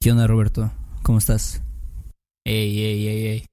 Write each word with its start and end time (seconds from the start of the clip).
¿Qué 0.00 0.12
onda, 0.12 0.26
Roberto? 0.28 0.70
¿Cómo 1.02 1.18
estás? 1.18 1.60
Ey, 2.46 2.80
ey, 2.80 3.08
ey, 3.08 3.26
ey. 3.26 3.46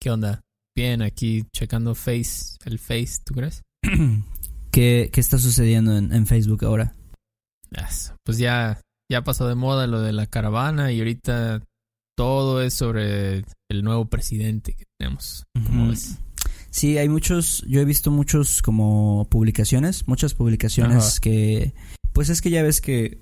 ¿Qué 0.00 0.10
onda? 0.10 0.40
Bien, 0.76 1.02
aquí 1.02 1.44
checando 1.52 1.94
Face, 1.94 2.56
el 2.64 2.78
Face, 2.78 3.18
¿tú 3.24 3.34
crees? 3.34 3.62
¿Qué, 4.70 5.10
qué 5.12 5.20
está 5.20 5.38
sucediendo 5.38 5.96
en, 5.96 6.12
en 6.12 6.26
Facebook 6.26 6.64
ahora? 6.64 6.94
Pues 8.24 8.38
ya, 8.38 8.80
ya 9.10 9.24
pasó 9.24 9.48
de 9.48 9.54
moda 9.54 9.86
lo 9.86 10.00
de 10.00 10.12
la 10.12 10.26
caravana 10.26 10.92
y 10.92 10.98
ahorita 11.00 11.62
todo 12.16 12.62
es 12.62 12.74
sobre 12.74 13.44
el 13.68 13.82
nuevo 13.82 14.06
presidente 14.06 14.74
que 14.74 14.84
tenemos. 14.98 15.44
¿Cómo 15.66 15.82
Ujú. 15.82 15.90
ves? 15.90 16.18
Sí, 16.70 16.96
hay 16.96 17.08
muchos, 17.08 17.64
yo 17.66 17.80
he 17.80 17.84
visto 17.84 18.10
muchos 18.10 18.62
como 18.62 19.26
publicaciones, 19.28 20.06
muchas 20.06 20.34
publicaciones 20.34 21.12
Ajá. 21.12 21.20
que, 21.20 21.74
pues 22.12 22.28
es 22.28 22.40
que 22.40 22.50
ya 22.50 22.62
ves 22.62 22.80
que 22.80 23.20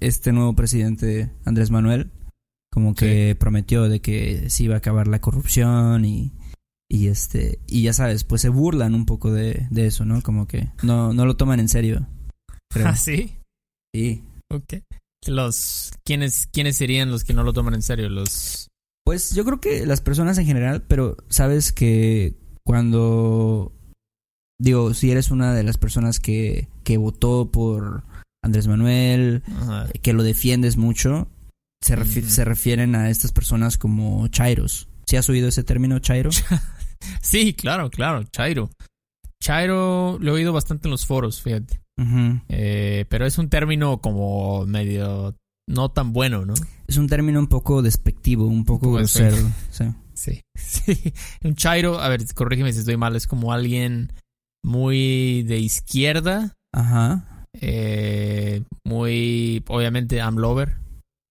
este 0.00 0.32
nuevo 0.32 0.54
presidente, 0.54 1.30
Andrés 1.44 1.70
Manuel, 1.70 2.10
como 2.72 2.94
que 2.94 3.36
prometió 3.38 3.88
de 3.88 4.00
que 4.00 4.50
se 4.50 4.64
iba 4.64 4.74
a 4.74 4.78
acabar 4.78 5.08
la 5.08 5.20
corrupción 5.20 6.04
y, 6.04 6.32
y 6.90 7.08
este, 7.08 7.60
y 7.66 7.82
ya 7.82 7.92
sabes, 7.92 8.24
pues 8.24 8.42
se 8.42 8.48
burlan 8.48 8.94
un 8.94 9.06
poco 9.06 9.32
de, 9.32 9.66
de 9.70 9.86
eso, 9.86 10.04
¿no? 10.04 10.22
Como 10.22 10.46
que 10.46 10.70
no, 10.82 11.12
no 11.12 11.24
lo 11.24 11.36
toman 11.36 11.60
en 11.60 11.68
serio. 11.68 12.06
creo. 12.70 12.86
¿Ah, 12.88 12.96
sí? 12.96 13.36
Sí. 13.94 14.22
Ok. 14.50 14.74
Los, 15.26 15.92
¿quiénes, 16.04 16.46
¿Quiénes 16.46 16.76
serían 16.76 17.10
los 17.10 17.24
que 17.24 17.34
no 17.34 17.42
lo 17.42 17.52
toman 17.52 17.74
en 17.74 17.82
serio? 17.82 18.08
Los... 18.08 18.68
Pues 19.04 19.34
yo 19.34 19.44
creo 19.44 19.60
que 19.60 19.86
las 19.86 20.00
personas 20.00 20.36
en 20.38 20.46
general, 20.46 20.84
pero 20.86 21.16
sabes 21.28 21.72
que 21.72 22.36
cuando 22.64 23.72
digo, 24.58 24.94
si 24.94 25.10
eres 25.10 25.30
una 25.30 25.54
de 25.54 25.62
las 25.62 25.78
personas 25.78 26.20
que, 26.20 26.68
que 26.84 26.96
votó 26.96 27.50
por 27.50 28.04
Andrés 28.46 28.66
Manuel, 28.66 29.42
Ajá. 29.60 29.86
que 30.02 30.12
lo 30.12 30.22
defiendes 30.22 30.76
mucho, 30.76 31.28
se, 31.82 31.96
refi- 31.96 32.26
se 32.26 32.44
refieren 32.44 32.94
a 32.94 33.10
estas 33.10 33.32
personas 33.32 33.76
como 33.78 34.26
chairos. 34.28 34.88
¿Sí 35.06 35.16
has 35.16 35.28
oído 35.28 35.48
ese 35.48 35.62
término, 35.64 35.98
chairo? 35.98 36.30
Sí, 37.20 37.52
claro, 37.52 37.90
claro, 37.90 38.24
Chairo. 38.24 38.70
Chairo 39.42 40.18
lo 40.18 40.30
he 40.32 40.34
oído 40.34 40.52
bastante 40.52 40.88
en 40.88 40.90
los 40.92 41.04
foros, 41.06 41.42
fíjate. 41.42 41.80
Eh, 42.48 43.04
pero 43.08 43.26
es 43.26 43.36
un 43.38 43.48
término 43.48 43.98
como 44.00 44.64
medio 44.66 45.36
no 45.68 45.90
tan 45.90 46.12
bueno, 46.12 46.46
¿no? 46.46 46.54
Es 46.86 46.96
un 46.96 47.06
término 47.06 47.38
un 47.38 47.46
poco 47.48 47.82
despectivo, 47.82 48.46
un 48.46 48.64
poco 48.64 48.86
poco 48.86 48.96
grosero. 48.96 49.36
sí. 49.70 49.84
Sí. 50.14 50.40
sí. 50.56 51.12
Un 51.44 51.54
Chairo, 51.54 52.00
a 52.00 52.08
ver, 52.08 52.24
corrígeme 52.34 52.72
si 52.72 52.78
estoy 52.80 52.96
mal, 52.96 53.14
es 53.14 53.26
como 53.26 53.52
alguien 53.52 54.12
muy 54.64 55.42
de 55.44 55.58
izquierda, 55.58 56.54
Ajá. 56.72 57.35
Eh, 57.60 58.62
muy, 58.84 59.62
obviamente, 59.68 60.20
amlover, 60.20 60.76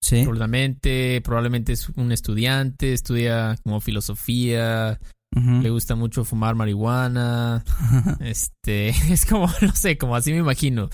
Sí. 0.02 0.22
probablemente, 0.22 1.20
probablemente 1.22 1.72
es 1.72 1.88
un 1.90 2.12
estudiante, 2.12 2.92
estudia 2.92 3.56
como 3.64 3.80
filosofía, 3.80 5.00
le 5.34 5.68
gusta 5.70 5.96
mucho 5.96 6.24
fumar 6.24 6.54
marihuana, 6.54 7.64
este, 8.20 8.88
es 9.12 9.26
como, 9.26 9.48
no 9.62 9.74
sé, 9.74 9.98
como 9.98 10.14
así 10.16 10.32
me 10.32 10.38
imagino 10.38 10.88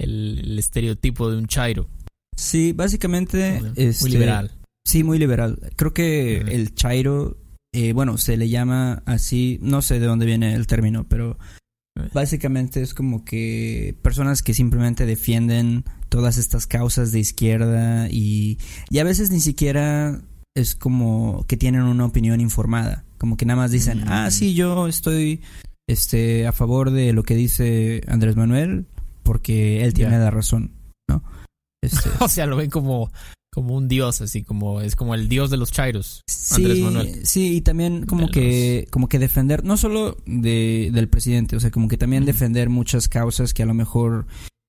el, 0.00 0.40
el 0.44 0.58
estereotipo 0.58 1.30
de 1.30 1.36
un 1.38 1.46
chairo, 1.46 1.88
Sí, 2.36 2.72
básicamente. 2.72 3.60
muy 3.60 3.72
este, 3.76 4.08
liberal. 4.08 4.50
Sí, 4.86 5.04
muy 5.04 5.18
liberal. 5.18 5.58
Creo 5.76 5.94
que 5.94 6.38
el 6.38 6.74
chairo, 6.74 7.36
eh, 7.72 7.92
bueno, 7.92 8.18
se 8.18 8.36
le 8.36 8.48
llama 8.48 9.02
así, 9.06 9.58
no 9.62 9.82
sé 9.82 10.00
de 10.00 10.06
dónde 10.06 10.26
viene 10.26 10.54
el 10.54 10.66
término, 10.66 11.04
pero. 11.08 11.38
Básicamente 12.12 12.82
es 12.82 12.94
como 12.94 13.24
que 13.24 13.96
personas 14.02 14.42
que 14.42 14.54
simplemente 14.54 15.06
defienden 15.06 15.84
todas 16.08 16.36
estas 16.38 16.66
causas 16.66 17.12
de 17.12 17.20
izquierda 17.20 18.08
y, 18.10 18.58
y 18.90 18.98
a 18.98 19.04
veces 19.04 19.30
ni 19.30 19.40
siquiera 19.40 20.20
es 20.56 20.74
como 20.74 21.44
que 21.48 21.56
tienen 21.56 21.82
una 21.82 22.04
opinión 22.04 22.40
informada, 22.40 23.04
como 23.18 23.36
que 23.36 23.46
nada 23.46 23.60
más 23.60 23.70
dicen, 23.70 24.00
Mm. 24.04 24.08
ah, 24.08 24.30
sí, 24.30 24.54
yo 24.54 24.86
estoy 24.88 25.40
este, 25.88 26.46
a 26.46 26.52
favor 26.52 26.90
de 26.90 27.12
lo 27.12 27.22
que 27.22 27.34
dice 27.36 28.02
Andrés 28.08 28.36
Manuel 28.36 28.86
porque 29.22 29.82
él 29.84 29.94
tiene 29.94 30.18
la 30.18 30.30
razón, 30.30 30.72
¿no? 31.08 31.22
Este, 31.84 32.08
O 32.20 32.28
sea, 32.28 32.46
lo 32.46 32.56
ven 32.56 32.70
como, 32.70 33.10
como 33.54 33.76
un 33.76 33.86
dios, 33.86 34.20
así 34.20 34.42
como, 34.42 34.80
es 34.80 34.96
como 34.96 35.14
el 35.14 35.28
dios 35.28 35.48
de 35.50 35.56
los 35.56 35.70
chairos. 35.70 36.22
Andrés 36.50 36.80
Manuel. 36.80 37.24
sí, 37.24 37.56
y 37.56 37.60
también 37.60 38.04
como 38.04 38.26
De 38.26 38.32
que, 38.32 38.88
como 38.90 39.08
que 39.08 39.20
defender, 39.20 39.64
no 39.64 39.76
solo 39.76 40.16
de, 40.26 40.90
del 40.92 41.08
presidente, 41.08 41.56
o 41.56 41.60
sea, 41.60 41.70
como 41.70 41.88
que 41.88 41.96
también 41.96 42.24
defender 42.24 42.68
muchas 42.68 43.08
causas 43.08 43.54
que 43.54 43.62
a 43.62 43.66
lo 43.66 43.74
mejor 43.74 44.26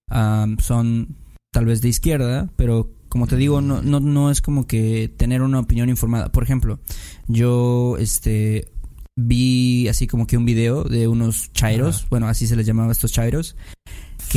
am, 0.10 0.58
son 0.60 1.16
tal 1.52 1.66
vez 1.66 1.82
de 1.82 1.90
izquierda, 1.90 2.50
pero 2.56 2.92
como 3.10 3.28
te 3.28 3.38
digo, 3.38 3.62
no, 3.62 3.82
no, 3.82 4.00
no 4.00 4.30
es 4.30 4.42
como 4.42 4.68
que 4.68 5.12
tener 5.18 5.42
una 5.42 5.60
opinión 5.60 5.90
informada. 5.90 6.32
Por 6.32 6.44
ejemplo, 6.44 6.80
yo 7.28 7.96
este 7.98 8.68
vi 9.16 9.88
así 9.88 10.06
como 10.06 10.28
que 10.28 10.38
un 10.38 10.46
video 10.46 10.84
de 10.84 11.08
unos 11.08 11.52
chairos, 11.54 12.00
Ajá. 12.00 12.08
bueno, 12.10 12.28
así 12.28 12.46
se 12.46 12.56
les 12.56 12.66
llamaba 12.66 12.92
estos 12.92 13.12
chairos, 13.12 13.56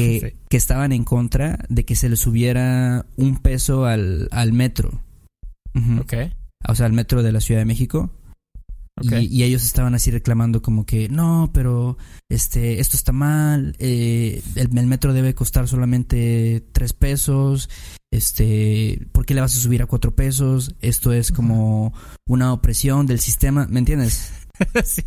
que, 0.03 0.21
Sí. 0.21 0.37
que 0.49 0.57
estaban 0.57 0.93
en 0.93 1.05
contra 1.05 1.59
de 1.69 1.85
que 1.85 1.97
se 1.97 2.09
les 2.09 2.21
subiera 2.21 3.07
un 3.17 3.39
peso 3.39 3.85
al, 3.85 4.29
al 4.31 4.53
metro. 4.53 5.01
Ok. 6.01 6.15
o 6.69 6.75
sea, 6.75 6.87
al 6.87 6.93
metro 6.93 7.23
de 7.23 7.33
la 7.33 7.41
Ciudad 7.41 7.61
de 7.61 7.65
México. 7.67 8.11
Ok. 9.01 9.13
Y, 9.21 9.27
y 9.27 9.43
ellos 9.45 9.63
estaban 9.65 9.95
así 9.95 10.11
reclamando 10.11 10.61
como 10.61 10.85
que 10.85 11.09
no, 11.09 11.51
pero 11.55 11.97
este 12.29 12.81
esto 12.81 12.97
está 12.97 13.13
mal, 13.13 13.77
eh, 13.79 14.43
el, 14.57 14.77
el 14.77 14.87
metro 14.89 15.13
debe 15.13 15.35
costar 15.35 15.69
solamente 15.69 16.65
tres 16.73 16.95
pesos, 16.95 17.71
este, 18.11 19.07
¿por 19.13 19.25
qué 19.25 19.35
le 19.35 19.41
vas 19.41 19.57
a 19.57 19.61
subir 19.61 19.83
a 19.83 19.87
cuatro 19.87 20.17
pesos? 20.17 20.75
Esto 20.81 21.13
es 21.13 21.31
como 21.31 21.93
una 22.27 22.53
opresión 22.53 23.07
del 23.07 23.21
sistema, 23.21 23.69
¿me 23.69 23.79
entiendes? 23.79 24.33
sí, 24.85 25.05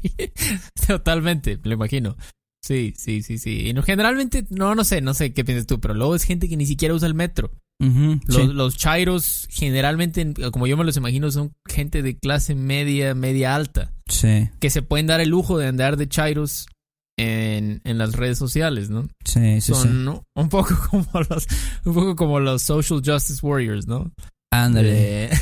totalmente, 0.87 1.59
lo 1.63 1.73
imagino. 1.73 2.15
Sí, 2.61 2.93
sí, 2.95 3.23
sí, 3.23 3.37
sí. 3.37 3.67
Y 3.67 3.73
no, 3.73 3.83
generalmente, 3.83 4.45
no, 4.49 4.75
no 4.75 4.83
sé, 4.83 5.01
no 5.01 5.13
sé 5.13 5.33
qué 5.33 5.43
piensas 5.43 5.67
tú, 5.67 5.79
pero 5.79 5.93
luego 5.93 6.15
es 6.15 6.23
gente 6.23 6.47
que 6.47 6.57
ni 6.57 6.65
siquiera 6.65 6.93
usa 6.93 7.07
el 7.07 7.15
metro. 7.15 7.51
Los, 7.79 8.35
sí. 8.35 8.47
los 8.53 8.77
chairos, 8.77 9.47
generalmente, 9.49 10.33
como 10.51 10.67
yo 10.67 10.77
me 10.77 10.83
los 10.83 10.97
imagino, 10.97 11.31
son 11.31 11.53
gente 11.67 12.03
de 12.03 12.15
clase 12.15 12.53
media, 12.53 13.15
media 13.15 13.55
alta, 13.55 13.91
sí, 14.07 14.49
que 14.59 14.69
se 14.69 14.83
pueden 14.83 15.07
dar 15.07 15.19
el 15.19 15.29
lujo 15.29 15.57
de 15.57 15.65
andar 15.65 15.97
de 15.97 16.07
chairos 16.07 16.67
en, 17.17 17.81
en 17.83 17.97
las 17.97 18.13
redes 18.13 18.37
sociales, 18.37 18.91
¿no? 18.91 19.07
sí, 19.25 19.61
sí, 19.61 19.63
sí. 19.73 19.73
son 19.73 20.05
¿no? 20.05 20.23
un 20.35 20.49
poco 20.49 20.77
como 20.91 21.07
los, 21.27 21.47
un 21.83 21.93
poco 21.95 22.15
como 22.15 22.39
los 22.39 22.61
social 22.61 23.01
justice 23.03 23.43
warriors, 23.43 23.87
¿no? 23.87 24.11
Ándale. 24.51 25.25
Eh, 25.25 25.29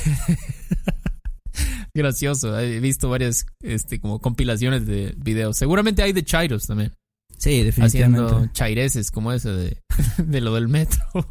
Gracioso, 1.94 2.58
he 2.58 2.80
visto 2.80 3.10
varias 3.10 3.46
este 3.62 4.00
como 4.00 4.20
compilaciones 4.20 4.86
de 4.86 5.14
videos. 5.18 5.58
Seguramente 5.58 6.04
hay 6.04 6.14
de 6.14 6.24
chairos 6.24 6.68
también, 6.68 6.94
Sí, 7.40 7.64
definitivamente. 7.64 8.26
haciendo 8.26 8.54
chaireses 8.54 9.10
como 9.12 9.32
ese 9.32 9.50
de, 9.50 9.78
de 10.24 10.42
lo 10.42 10.54
del 10.56 10.68
metro. 10.68 11.04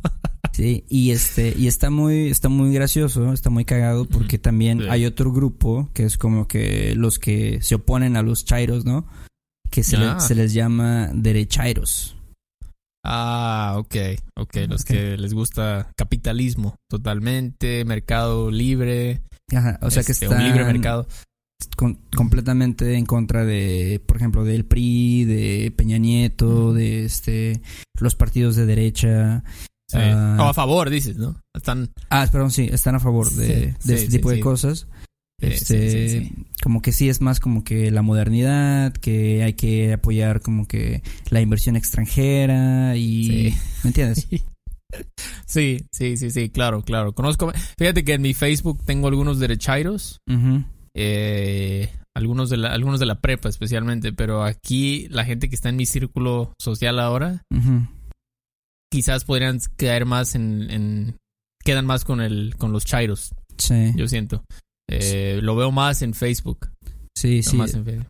Sí, 0.53 0.85
y 0.89 1.13
este, 1.13 1.55
y 1.57 1.69
está 1.69 1.89
muy, 1.89 2.31
está 2.31 2.49
muy 2.49 2.73
gracioso, 2.75 3.33
está 3.33 3.49
muy 3.49 3.65
cagado 3.65 4.07
porque 4.07 4.39
también 4.39 4.81
Sí. 4.81 4.87
hay 4.91 5.07
otro 5.07 5.31
grupo 5.33 5.89
que 5.95 6.03
es 6.03 6.19
como 6.19 6.49
que 6.49 6.97
los 6.97 7.21
que 7.21 7.61
se 7.63 7.77
oponen 7.77 8.17
a 8.17 8.23
los 8.23 8.45
chairos, 8.45 8.85
¿no? 8.85 9.07
Que 9.71 9.85
se, 9.85 9.97
le- 9.99 10.07
Ah. 10.07 10.19
se 10.21 10.35
les 10.35 10.55
llama 10.55 11.11
derechairos. 11.15 12.17
Ah, 13.05 13.75
ok, 13.79 13.95
ok, 14.37 14.57
los 14.69 14.85
que 14.85 15.17
les 15.17 15.33
gusta 15.33 15.93
capitalismo 15.97 16.75
totalmente, 16.91 17.85
mercado 17.85 18.51
libre, 18.51 19.23
Ajá, 19.55 19.79
o 19.81 19.91
sea 19.93 20.03
que 20.03 20.13
están 20.13 20.39
un 20.39 20.45
libre 20.45 20.65
mercado. 20.65 21.07
Con- 21.77 21.99
completamente 22.17 22.95
en 22.95 23.07
contra 23.07 23.45
de, 23.45 24.01
por 24.07 24.17
ejemplo, 24.17 24.45
del 24.45 24.65
PRI, 24.65 25.25
de 25.25 25.73
Peña 25.77 25.99
Nieto, 25.99 26.73
de 26.73 27.05
este, 27.05 27.61
los 28.01 28.15
partidos 28.15 28.57
de 28.57 28.67
derecha. 28.67 29.43
Sí. 29.91 29.97
Ah. 30.01 30.37
o 30.41 30.43
a 30.45 30.55
favor, 30.55 30.91
dices, 30.91 31.17
¿no? 31.17 31.41
Están 31.55 31.91
Ah, 32.11 32.29
perdón, 32.31 32.51
sí, 32.51 32.69
están 32.71 32.95
a 32.95 33.01
favor 33.01 33.31
de, 33.31 33.75
Sí, 33.81 33.89
de 33.89 33.99
sí, 33.99 34.05
este 34.05 34.19
tipo 34.19 34.31
de 34.31 34.41
cosas. 34.41 34.87
Este, 35.41 35.91
sí, 35.91 36.09
sí, 36.09 36.25
sí. 36.27 36.47
como 36.63 36.83
que 36.83 36.91
sí 36.93 37.09
es 37.09 37.21
más 37.21 37.39
como 37.41 37.63
que 37.65 37.91
la 37.93 38.03
modernidad, 38.03 38.93
que 38.93 39.43
hay 39.45 39.53
que 39.55 39.93
apoyar 39.93 40.41
como 40.43 40.67
que 40.67 41.01
la 41.31 41.41
inversión 41.41 41.77
extranjera 41.77 42.97
y, 42.97 43.25
Sí. 43.53 43.55
¿me 43.85 43.89
entiendes? 43.91 44.27
Sí, 45.47 45.85
sí, 45.93 46.17
sí, 46.17 46.31
sí, 46.31 46.49
claro, 46.49 46.83
claro. 46.83 47.13
Conozco, 47.15 47.53
fíjate 47.79 48.05
que 48.05 48.15
en 48.15 48.23
mi 48.23 48.33
Facebook 48.35 48.83
tengo 48.87 49.09
algunos 49.09 49.39
derechairos, 49.39 50.19
Ujú. 50.27 50.65
Eh, 51.01 51.91
algunos 52.17 52.51
de 52.51 52.57
la, 52.57 52.73
algunos 52.73 52.99
de 52.99 53.07
la 53.07 53.21
prepa 53.21 53.49
especialmente, 53.49 54.13
pero 54.13 54.43
aquí 54.43 55.07
la 55.11 55.25
gente 55.25 55.49
que 55.49 55.55
está 55.55 55.69
en 55.69 55.77
mi 55.77 55.87
círculo 55.87 56.53
social 56.61 56.99
ahora, 56.99 57.43
quizás 58.93 59.25
podrían 59.25 59.59
caer 59.77 60.05
más 60.07 60.35
en, 60.35 60.71
en- 60.71 61.17
quedan 61.65 61.87
más 61.87 62.05
con 62.05 62.21
el, 62.21 62.55
con 62.57 62.73
los 62.73 62.85
chairos, 62.85 63.35
Sí, 63.59 63.93
yo 63.97 64.07
siento. 64.09 64.45
Eh, 64.89 65.41
Lo 65.43 65.57
veo 65.57 65.71
más 65.73 66.03
en 66.03 66.15
Facebook. 66.15 66.71
sí, 67.17 67.43
sí. 67.43 67.57
más 67.57 67.75
en 67.75 67.85
Facebook. 67.85 68.07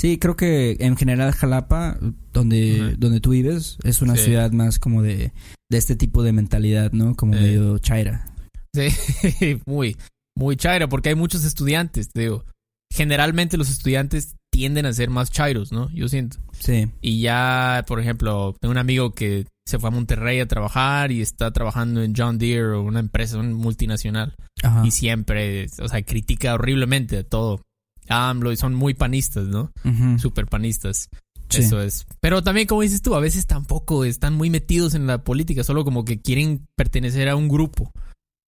Sí, 0.00 0.18
creo 0.18 0.34
que 0.36 0.76
en 0.80 0.96
general 0.96 1.32
Jalapa, 1.32 1.96
donde, 2.32 2.96
donde 2.98 3.20
tú 3.20 3.30
vives, 3.30 3.78
es 3.84 4.02
una 4.02 4.16
Sí. 4.16 4.24
ciudad 4.24 4.50
más 4.52 4.78
como 4.80 5.02
de, 5.02 5.32
de 5.70 5.78
este 5.78 5.94
tipo 5.96 6.22
de 6.24 6.32
mentalidad, 6.32 6.90
¿no? 6.92 7.14
Como 7.14 7.32
medio 7.32 7.78
chaira. 7.78 8.26
Sí, 8.74 9.60
muy, 9.66 9.96
muy 10.36 10.56
chaira, 10.56 10.88
porque 10.88 11.10
hay 11.10 11.14
muchos 11.14 11.44
estudiantes, 11.44 12.10
te 12.10 12.22
digo. 12.22 12.44
Generalmente 12.92 13.56
los 13.56 13.70
estudiantes 13.70 14.36
tienden 14.50 14.84
a 14.84 14.92
ser 14.92 15.08
más 15.08 15.30
chairos, 15.30 15.72
¿no? 15.72 15.90
Yo 15.90 16.08
siento. 16.08 16.38
Sí. 16.58 16.90
Y 17.00 17.20
ya, 17.22 17.84
por 17.88 18.00
ejemplo, 18.00 18.54
tengo 18.60 18.72
un 18.72 18.78
amigo 18.78 19.14
que 19.14 19.46
se 19.66 19.78
fue 19.78 19.88
a 19.88 19.92
Monterrey 19.92 20.40
a 20.40 20.48
trabajar 20.48 21.10
y 21.10 21.22
está 21.22 21.50
trabajando 21.52 22.02
en 22.02 22.14
John 22.14 22.38
Deere 22.38 22.72
o 22.72 22.82
una 22.82 23.00
empresa 23.00 23.38
una 23.38 23.54
multinacional. 23.54 24.34
Ajá. 24.62 24.86
Y 24.86 24.90
siempre, 24.90 25.66
o 25.80 25.88
sea, 25.88 26.02
critica 26.02 26.54
horriblemente 26.54 27.18
a 27.18 27.24
todo. 27.24 27.62
AMLO 28.08 28.52
y 28.52 28.56
son 28.56 28.74
muy 28.74 28.94
panistas, 28.94 29.46
¿no? 29.46 29.72
Ujú. 29.84 30.18
Súper 30.18 30.46
panistas. 30.46 31.08
Sí. 31.48 31.62
Eso 31.62 31.80
es. 31.80 32.06
Pero 32.20 32.42
también, 32.42 32.66
como 32.66 32.82
dices 32.82 33.02
tú, 33.02 33.14
a 33.14 33.20
veces 33.20 33.46
tampoco 33.46 34.04
están 34.04 34.34
muy 34.34 34.50
metidos 34.50 34.94
en 34.94 35.06
la 35.06 35.22
política, 35.22 35.64
solo 35.64 35.84
como 35.84 36.04
que 36.04 36.20
quieren 36.20 36.66
pertenecer 36.76 37.28
a 37.28 37.36
un 37.36 37.48
grupo. 37.48 37.92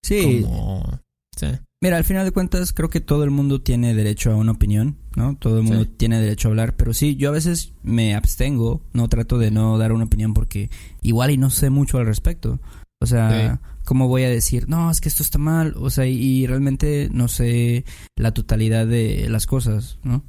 Sí, 0.02 0.42
Como... 0.42 1.00
Sí. 1.36 1.46
Mira, 1.84 1.98
al 1.98 2.04
final 2.04 2.25
de 2.25 2.32
cuentas 2.32 2.72
creo 2.72 2.88
que 2.88 3.00
todo 3.02 3.25
el 3.25 3.31
mundo 3.31 3.60
tiene 3.60 3.94
derecho 3.94 4.32
a 4.32 4.36
una 4.36 4.52
opinión, 4.52 4.96
¿no? 5.16 5.36
Todo 5.36 5.58
el 5.58 5.64
mundo 5.64 5.84
Sí. 5.84 5.90
tiene 5.98 6.19
derecho 6.19 6.48
a 6.48 6.50
hablar, 6.50 6.76
pero 6.76 6.94
sí, 6.94 7.16
yo 7.16 7.28
a 7.28 7.32
veces 7.32 7.75
me 7.82 8.14
abstengo, 8.14 8.81
no 8.94 9.08
trato 9.08 9.36
de 9.38 9.50
no 9.50 9.76
dar 9.76 9.92
una 9.92 10.04
opinión 10.04 10.32
porque 10.32 10.70
igual 11.02 11.31
y 11.31 11.36
no 11.36 11.50
sé 11.50 11.69
mucho 11.69 11.98
al 11.98 12.06
respecto. 12.06 12.58
O 13.02 13.06
sea, 13.06 13.60
¿cómo 13.84 14.08
voy 14.08 14.22
a 14.22 14.31
decir, 14.31 14.66
no, 14.66 14.90
es 14.90 15.02
que 15.02 15.10
esto 15.10 15.22
está 15.22 15.36
mal? 15.36 15.75
O 15.76 15.90
sea, 15.90 16.06
y, 16.06 16.46
realmente 16.46 17.10
no 17.12 17.28
sé 17.28 17.84
la 18.16 18.32
totalidad 18.32 18.86
de 18.86 19.28
las 19.28 19.44
cosas, 19.46 19.98
¿no? 20.02 20.25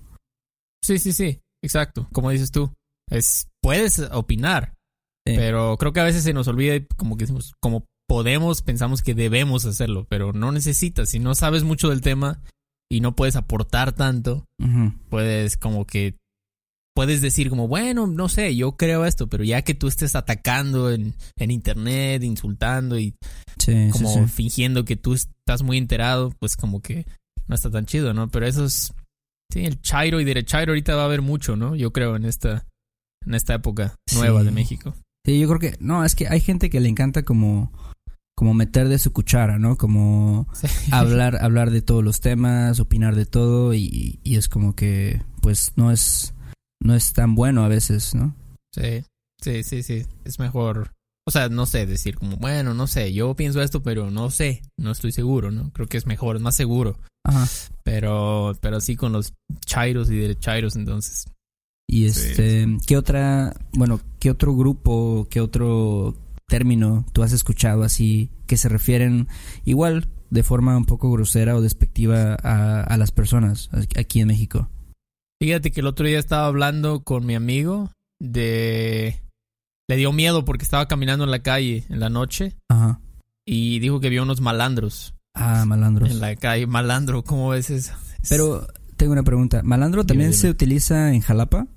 Sí, 0.84 1.00
sí, 1.00 1.14
sí, 1.14 1.40
exacto. 1.64 2.10
Como 2.12 2.32
dices 2.32 2.52
tú, 2.52 2.74
es 3.10 3.48
puedes 3.62 4.00
opinar, 4.12 4.74
Sí. 5.26 5.36
pero 5.38 5.78
creo 5.78 5.94
que 5.94 6.02
a 6.02 6.04
veces 6.04 6.24
se 6.24 6.34
nos 6.34 6.50
olvida 6.50 6.76
y 6.76 6.86
como 6.98 7.16
que 7.16 7.24
decimos, 7.24 7.54
como 7.62 7.86
podemos, 8.08 8.62
pensamos 8.62 9.02
que 9.02 9.14
debemos 9.16 9.66
hacerlo, 9.66 10.06
pero 10.10 10.34
no 10.34 10.52
necesitas. 10.52 11.10
Si 11.10 11.20
no 11.20 11.36
sabes 11.36 11.64
mucho 11.64 11.90
del 11.90 12.02
tema 12.02 12.42
y 12.92 13.00
no 13.02 13.16
puedes 13.16 13.36
aportar 13.36 13.94
tanto, 13.94 14.46
puedes 15.10 15.58
como 15.58 15.86
que 15.86 16.16
puedes 16.96 17.20
decir 17.22 17.50
como, 17.50 17.68
bueno, 17.68 18.08
no 18.08 18.30
sé, 18.30 18.56
yo 18.56 18.78
creo 18.78 19.06
esto, 19.06 19.28
pero 19.28 19.44
ya 19.44 19.64
que 19.64 19.74
tú 19.74 19.88
estés 19.88 20.16
atacando 20.16 20.92
en, 20.92 21.14
en 21.38 21.52
internet, 21.52 22.24
insultando 22.24 22.98
y 22.98 23.14
Sí, 23.60 23.90
como 23.92 24.14
sí. 24.14 24.20
fingiendo 24.28 24.86
que 24.86 24.96
tú 24.96 25.14
estás 25.14 25.64
muy 25.64 25.78
enterado, 25.78 26.34
pues 26.40 26.56
como 26.56 26.82
que 26.82 27.06
no 27.48 27.56
está 27.56 27.70
tan 27.70 27.86
chido, 27.86 28.14
¿no? 28.14 28.30
Pero 28.30 28.46
eso 28.46 28.66
es, 28.66 28.94
sí, 29.52 29.66
el 29.66 29.82
chairo 29.82 30.20
y 30.22 30.24
derechairo 30.26 30.72
ahorita 30.72 30.96
va 30.96 31.04
a 31.04 31.06
haber 31.06 31.22
mucho, 31.22 31.56
¿no? 31.56 31.76
Yo 31.76 31.92
creo 31.92 32.16
en 32.16 32.26
esta, 32.26 32.66
en 33.26 33.34
esta 33.34 33.56
época 33.56 33.96
nueva 34.14 34.44
de 34.44 34.52
México. 34.52 34.94
Sí, 35.26 35.40
yo 35.40 35.48
creo 35.48 35.60
que, 35.60 35.78
no, 35.80 36.06
es 36.06 36.16
que 36.16 36.28
hay 36.28 36.40
gente 36.40 36.70
que 36.70 36.80
le 36.80 36.88
encanta 36.90 37.24
como, 37.24 37.72
como 38.36 38.54
meter 38.54 38.90
de 38.90 39.00
su 39.00 39.14
cuchara, 39.14 39.58
¿no? 39.60 39.78
Como 39.78 40.48
Sí. 40.54 40.68
hablar, 40.92 41.38
hablar 41.42 41.72
de 41.72 41.82
todos 41.82 42.04
los 42.04 42.20
temas, 42.20 42.80
opinar 42.80 43.16
de 43.16 43.26
todo 43.26 43.74
y, 43.74 44.20
y 44.24 44.36
es 44.36 44.50
como 44.50 44.76
que, 44.76 45.22
pues, 45.42 45.72
no 45.78 45.92
es, 45.92 46.34
no 46.82 46.96
es 46.96 47.14
tan 47.14 47.36
bueno 47.36 47.64
a 47.64 47.70
veces, 47.70 48.14
¿no? 48.14 48.36
Sí, 48.74 49.04
sí, 49.42 49.64
sí, 49.64 49.84
sí. 49.84 50.06
Es 50.26 50.38
mejor, 50.40 50.92
o 51.26 51.32
sea, 51.32 51.48
no 51.48 51.66
sé, 51.66 51.86
decir 51.86 52.16
como, 52.16 52.36
bueno, 52.38 52.74
no 52.74 52.88
sé, 52.88 53.14
yo 53.14 53.36
pienso 53.36 53.62
esto, 53.62 53.82
pero 53.82 54.12
no 54.12 54.30
sé, 54.32 54.62
no 54.78 54.92
estoy 54.92 55.12
seguro, 55.14 55.50
¿no? 55.52 55.72
Creo 55.72 55.88
que 55.88 55.98
es 55.98 56.06
mejor, 56.06 56.36
es 56.36 56.42
más 56.42 56.56
seguro. 56.58 57.00
Ajá. 57.26 57.48
Pero, 57.84 58.54
pero 58.62 58.82
sí 58.82 58.96
con 58.98 59.14
los 59.14 59.34
chairos 59.66 60.10
y 60.12 60.18
derechairos, 60.18 60.76
entonces. 60.76 61.26
Y 61.88 62.10
Sí, 62.10 62.30
este, 62.30 62.78
¿qué 62.86 62.98
otra, 62.98 63.56
bueno, 63.74 64.02
qué 64.20 64.30
otro 64.30 64.56
grupo, 64.56 65.28
qué 65.30 65.40
otro 65.40 66.16
término 66.48 67.06
tú 67.14 67.24
has 67.24 67.32
escuchado 67.32 67.84
así 67.84 68.30
que 68.48 68.58
se 68.58 68.70
refieren 68.70 69.28
igual 69.64 70.08
de 70.30 70.44
forma 70.44 70.76
un 70.78 70.86
poco 70.86 71.12
grosera 71.12 71.56
o 71.56 71.62
despectiva 71.62 72.36
a, 72.44 72.82
a 72.82 72.98
las 72.98 73.12
personas 73.12 73.70
aquí 73.98 74.22
en 74.22 74.28
México? 74.28 74.70
Fíjate 75.42 75.72
que 75.72 75.82
el 75.82 75.88
otro 75.88 76.08
día 76.08 76.20
estaba 76.20 76.48
hablando 76.48 77.04
con 77.04 77.26
mi 77.26 77.36
amigo 77.36 77.92
de... 78.22 79.22
Le 79.88 79.98
dio 79.98 80.12
miedo 80.14 80.46
porque 80.46 80.64
estaba 80.64 80.88
caminando 80.88 81.26
en 81.26 81.32
la 81.32 81.44
calle 81.44 81.86
en 81.90 82.00
la 82.00 82.10
noche 82.10 82.56
Ajá. 82.70 83.00
y 83.46 83.80
dijo 83.80 84.00
que 84.00 84.10
vio 84.10 84.24
unos 84.24 84.42
malandros 84.42 85.14
Ah, 85.36 85.66
malandros. 85.68 86.10
en 86.10 86.22
la 86.22 86.36
calle. 86.38 86.66
Malandro, 86.66 87.24
¿cómo 87.24 87.50
ves 87.50 87.70
eso? 87.70 87.94
Pero 88.30 88.66
tengo 88.96 89.12
una 89.12 89.22
pregunta. 89.24 89.62
¿Malandro 89.64 90.06
también 90.06 90.32
dime. 90.32 90.42
se 90.42 90.50
utiliza 90.50 91.14
en 91.14 91.20
Jalapa? 91.22 91.68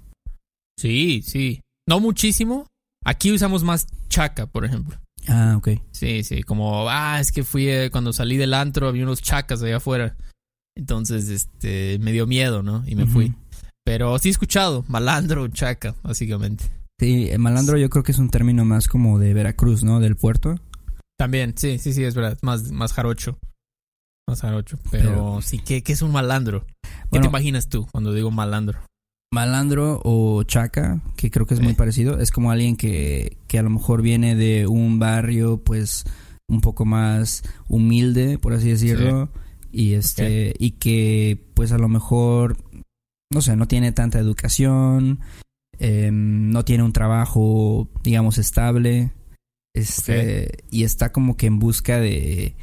Sí, 0.79 1.23
sí. 1.27 1.61
No 1.89 1.99
muchísimo. 2.01 2.67
Aquí 3.09 3.33
usamos 3.33 3.65
más 3.65 3.87
chaca, 4.11 4.47
por 4.47 4.67
ejemplo. 4.67 4.99
Ah, 5.29 5.55
ok. 5.57 5.69
Sí, 5.93 6.23
sí, 6.25 6.43
como, 6.43 6.91
ah, 6.91 7.19
es 7.21 7.33
que 7.33 7.43
fui 7.43 7.67
eh, 7.67 7.89
cuando 7.91 8.13
salí 8.13 8.37
del 8.37 8.53
antro, 8.53 8.87
había 8.87 9.05
unos 9.05 9.23
chacas 9.23 9.63
allá 9.63 9.79
afuera. 9.79 10.15
Entonces, 10.77 11.31
este, 11.31 11.99
me 12.01 12.13
dio 12.13 12.27
miedo, 12.27 12.63
¿no? 12.63 12.85
Y 12.87 12.97
me 12.97 13.07
fui. 13.07 13.35
Pero 13.83 14.19
sí 14.19 14.29
he 14.29 14.31
escuchado, 14.31 14.85
malandro, 14.89 15.49
chaca, 15.49 15.95
básicamente. 16.03 16.65
Sí, 17.01 17.31
el 17.31 17.39
malandro 17.39 17.79
yo 17.79 17.89
creo 17.89 18.03
que 18.05 18.13
es 18.13 18.19
un 18.19 18.29
término 18.29 18.67
más 18.67 18.89
como 18.89 19.19
de 19.19 19.33
Veracruz, 19.33 19.85
¿no? 19.85 20.01
Del 20.01 20.17
puerto. 20.17 20.57
También, 21.19 21.55
sí, 21.57 21.79
sí, 21.79 21.95
sí, 21.95 22.05
es 22.05 22.15
verdad, 22.15 22.37
más, 22.43 22.71
más 22.73 22.93
jarocho. 22.93 23.39
Más 24.29 24.43
jarocho. 24.43 24.79
Pero, 24.91 25.09
Pero- 25.11 25.41
sí, 25.43 25.61
¿qué, 25.61 25.83
qué 25.83 25.95
es 25.95 26.03
un 26.03 26.13
malandro? 26.13 26.67
¿Qué 26.83 26.91
Bueno. 27.11 27.23
te 27.23 27.29
imaginas 27.29 27.71
tú 27.71 27.87
cuando 27.91 28.13
digo 28.13 28.31
malandro? 28.31 28.79
Malandro 29.33 30.01
o 30.05 30.43
chaca, 30.45 31.01
que 31.17 31.31
creo 31.31 31.47
que 31.47 31.55
es 31.55 31.61
muy 31.61 31.75
parecido, 31.75 32.19
es 32.19 32.31
como 32.31 32.51
alguien 32.51 32.77
que, 32.77 33.37
que 33.47 33.59
a 33.59 33.63
lo 33.63 33.71
mejor 33.71 34.01
viene 34.03 34.35
de 34.35 34.67
un 34.67 34.99
barrio, 34.99 35.63
pues, 35.63 36.05
un 36.49 36.61
poco 36.61 36.85
más 36.87 37.43
humilde, 37.69 38.39
por 38.39 38.55
así 38.55 38.71
decirlo, 38.71 39.29
y 39.71 39.95
este, 39.95 40.55
y 40.59 40.73
que, 40.73 41.45
pues, 41.55 41.73
a 41.73 41.79
lo 41.79 41.89
mejor, 41.89 42.57
no 43.31 43.43
sé, 43.43 43.55
no 43.55 43.69
tiene 43.69 43.93
tanta 43.93 44.19
educación, 44.19 45.21
em, 45.79 46.51
no 46.51 46.65
tiene 46.65 46.85
un 46.85 46.95
trabajo, 46.95 47.91
digamos, 48.03 48.39
estable, 48.39 49.13
este, 49.75 50.65
y 50.71 50.85
está 50.85 51.13
como 51.13 51.37
que 51.37 51.47
en 51.47 51.59
busca 51.59 52.01
de, 52.01 52.57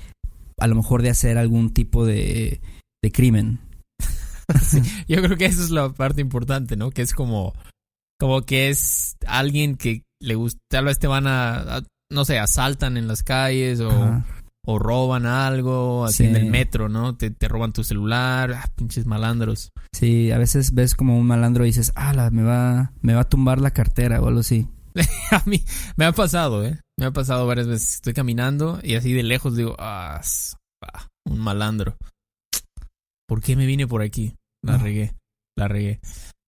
a 0.58 0.66
lo 0.66 0.76
mejor 0.76 1.04
de 1.04 1.12
hacer 1.12 1.38
algún 1.38 1.74
tipo 1.74 2.06
de, 2.06 2.60
de 3.04 3.12
crimen. 3.12 3.60
Yo 5.08 5.22
creo 5.22 5.38
que 5.38 5.46
esa 5.46 5.62
es 5.64 5.70
la 5.72 5.90
parte 5.90 6.22
importante, 6.22 6.76
¿no? 6.76 6.92
Que 6.92 7.02
es 7.02 7.14
como, 7.14 7.54
como 8.20 8.42
que 8.44 8.70
es 8.70 9.18
alguien 9.28 9.76
que 9.78 10.04
le 10.22 10.36
gusta, 10.36 10.60
tal 10.70 10.86
vez 10.86 11.00
te 11.00 11.08
van 11.08 11.28
a, 11.28 11.78
a- 11.78 11.84
no 12.12 12.26
sé, 12.26 12.40
asaltan 12.40 12.98
en 12.98 13.08
las 13.08 13.24
calles 13.24 13.80
o, 13.80 13.90
Ajá. 13.90 14.26
o 14.66 14.80
roban 14.80 15.26
algo, 15.26 16.06
así 16.06 16.18
Sí. 16.24 16.30
en 16.30 16.36
el 16.36 16.46
metro, 16.46 16.88
¿no? 16.90 17.16
Te, 17.18 17.32
te 17.32 17.48
roban 17.48 17.74
tu 17.74 17.84
celular, 17.84 18.54
ah, 18.54 18.72
pinches 18.76 19.06
malandros. 19.06 19.70
Sí, 19.94 20.32
a 20.32 20.38
veces 20.38 20.74
ves 20.74 20.94
como 20.96 21.18
un 21.18 21.26
malandro 21.28 21.64
y 21.66 21.70
dices, 21.70 21.92
ah, 21.96 22.30
me 22.32 22.44
va, 22.44 22.92
me 23.02 23.14
va 23.16 23.22
a 23.22 23.30
tumbar 23.30 23.60
la 23.60 23.72
cartera 23.72 24.22
o 24.22 24.28
algo 24.28 24.42
así. 24.42 24.68
A 25.32 25.42
mí 25.46 25.62
me 25.98 26.06
ha 26.06 26.12
pasado, 26.14 26.64
¿eh? 26.64 26.80
Me 26.98 27.06
ha 27.08 27.12
pasado 27.12 27.46
varias 27.48 27.68
veces. 27.68 27.96
Estoy 27.96 28.14
caminando 28.14 28.80
y 28.82 28.96
así 28.96 29.12
de 29.12 29.24
lejos 29.24 29.58
digo, 29.58 29.76
ah, 29.78 30.22
un 31.28 31.40
malandro. 31.40 31.98
¿Por 33.28 33.42
qué 33.42 33.56
me 33.56 33.66
vine 33.66 33.88
por 33.88 34.02
aquí? 34.02 34.36
La 34.64 34.76
Ah. 34.76 34.78
regué, 34.78 35.14
la 35.58 35.68
regué. 35.68 36.00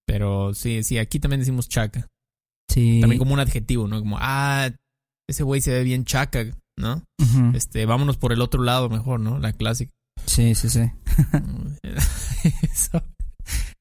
Pero 0.08 0.54
sí, 0.54 0.84
sí, 0.84 0.98
aquí 0.98 1.20
también 1.20 1.40
decimos 1.42 1.68
chaca. 1.70 2.08
Sí. 2.72 3.00
También 3.02 3.20
como 3.20 3.34
un 3.34 3.40
adjetivo, 3.40 3.88
¿no? 3.88 4.00
Como, 4.00 4.18
ah, 4.20 4.70
ese 5.30 5.44
güey 5.44 5.62
se 5.62 5.72
ve 5.72 5.84
bien 5.84 6.06
chaca, 6.06 6.46
¿no? 6.80 7.04
Este, 7.54 7.86
vámonos 7.86 8.18
por 8.18 8.32
el 8.34 8.42
otro 8.42 8.64
lado 8.64 8.90
mejor, 8.90 9.20
¿no? 9.20 9.40
La 9.40 9.54
clásica. 9.54 9.92
Sí, 10.26 10.56
sí, 10.56 10.70
sí. 10.70 10.82
eso, 12.72 13.04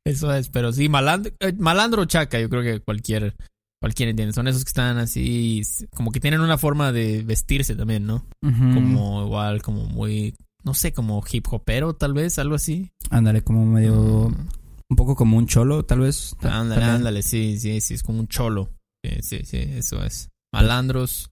eso 0.04 0.32
es, 0.34 0.48
pero 0.48 0.72
sí, 0.72 0.88
malandro, 0.88 1.32
eh, 1.40 1.52
malandro 1.58 2.02
o 2.02 2.06
chaca, 2.06 2.40
yo 2.40 2.48
creo 2.48 2.62
que 2.62 2.80
cualquier, 2.80 3.36
cualquier 3.80 4.08
entiende. 4.10 4.32
Son 4.32 4.48
esos 4.48 4.64
que 4.64 4.68
están 4.68 4.98
así, 4.98 5.62
como 5.94 6.10
que 6.12 6.20
tienen 6.20 6.40
una 6.40 6.58
forma 6.58 6.92
de 6.92 7.22
vestirse 7.22 7.74
también, 7.76 8.06
¿no? 8.06 8.26
Como 8.42 9.24
igual, 9.24 9.62
como 9.62 9.84
muy, 9.86 10.34
no 10.66 10.74
sé, 10.74 10.92
como 10.92 11.22
hip 11.32 11.46
hopero 11.50 11.94
tal 11.94 12.12
vez, 12.12 12.38
algo 12.38 12.56
así. 12.56 12.90
Ándale, 13.08 13.40
como 13.42 13.64
medio, 13.64 14.28
Mm, 14.28 14.48
un 14.90 14.96
poco 14.96 15.14
como 15.16 15.38
un 15.38 15.46
cholo, 15.46 15.84
tal 15.84 16.00
vez. 16.00 16.34
Ándale, 16.40 16.80
también. 16.80 16.90
ándale, 16.90 17.22
sí, 17.22 17.58
sí, 17.58 17.80
sí, 17.80 17.94
es 17.94 18.02
como 18.02 18.18
un 18.20 18.28
cholo. 18.28 18.68
Sí, 19.04 19.22
sí, 19.22 19.40
sí, 19.44 19.56
eso 19.58 20.02
es. 20.04 20.28
Malandros, 20.52 21.30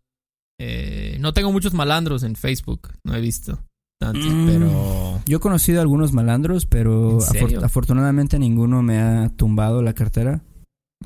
Eh, 0.60 1.16
no 1.18 1.32
tengo 1.32 1.50
muchos 1.50 1.74
malandros 1.74 2.22
en 2.22 2.36
Facebook, 2.36 2.92
no 3.02 3.12
he 3.16 3.20
visto 3.20 3.58
tantos, 4.00 4.24
Mm. 4.32 4.46
pero... 4.46 5.20
Yo 5.26 5.38
he 5.38 5.40
conocido 5.40 5.80
a 5.80 5.82
algunos 5.82 6.12
malandros, 6.12 6.64
pero 6.64 7.18
afortunadamente 7.60 8.38
ninguno 8.38 8.80
me 8.80 9.00
ha 9.00 9.30
tumbado 9.30 9.82
la 9.82 9.94
cartera. 9.94 10.42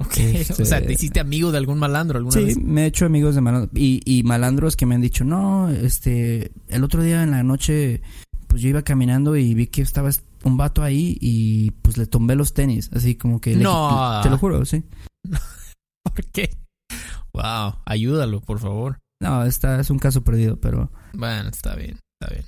Ok, 0.00 0.16
Este- 0.18 0.62
O 0.62 0.66
sea, 0.66 0.80
¿te 0.84 0.92
hiciste 0.92 1.20
amigo 1.20 1.50
de 1.52 1.58
algún 1.58 1.78
malandro 1.78 2.18
alguna 2.18 2.38
Sí, 2.38 2.44
vez? 2.44 2.58
me 2.58 2.82
he 2.84 2.86
hecho 2.86 3.06
amigos 3.06 3.34
de 3.34 3.40
malandros. 3.40 3.70
Y, 3.74 4.00
y 4.04 4.22
malandros 4.22 4.76
que 4.76 4.86
me 4.86 4.94
han 4.94 5.00
dicho, 5.00 5.24
no, 5.24 5.68
este, 5.70 6.52
el 6.68 6.84
otro 6.84 7.02
día 7.02 7.22
en 7.22 7.32
la 7.32 7.42
noche, 7.42 8.00
pues 8.46 8.62
yo 8.62 8.68
iba 8.68 8.82
caminando 8.82 9.36
y 9.36 9.54
vi 9.54 9.66
que 9.66 9.82
estaba 9.82 10.10
un 10.44 10.56
vato 10.56 10.82
ahí 10.82 11.18
y 11.20 11.72
pues 11.82 11.96
le 11.98 12.06
tumbé 12.06 12.36
los 12.36 12.54
tenis. 12.54 12.90
Así 12.94 13.16
como 13.16 13.40
que... 13.40 13.56
le- 13.56 13.64
No. 13.64 14.20
te 14.22 14.30
lo 14.30 14.38
juro, 14.38 14.64
sí. 14.64 14.84
¿Por 16.04 16.24
qué? 16.32 16.56
Wow, 17.32 17.74
ayúdalo, 17.84 18.40
por 18.40 18.58
favor. 18.58 18.98
No, 19.20 19.44
está, 19.44 19.80
es 19.80 19.90
un 19.90 19.98
caso 19.98 20.22
perdido, 20.22 20.58
pero, 20.60 20.90
Bueno, 21.12 21.48
está 21.50 21.74
bien, 21.74 21.98
está 22.20 22.32
bien. 22.34 22.46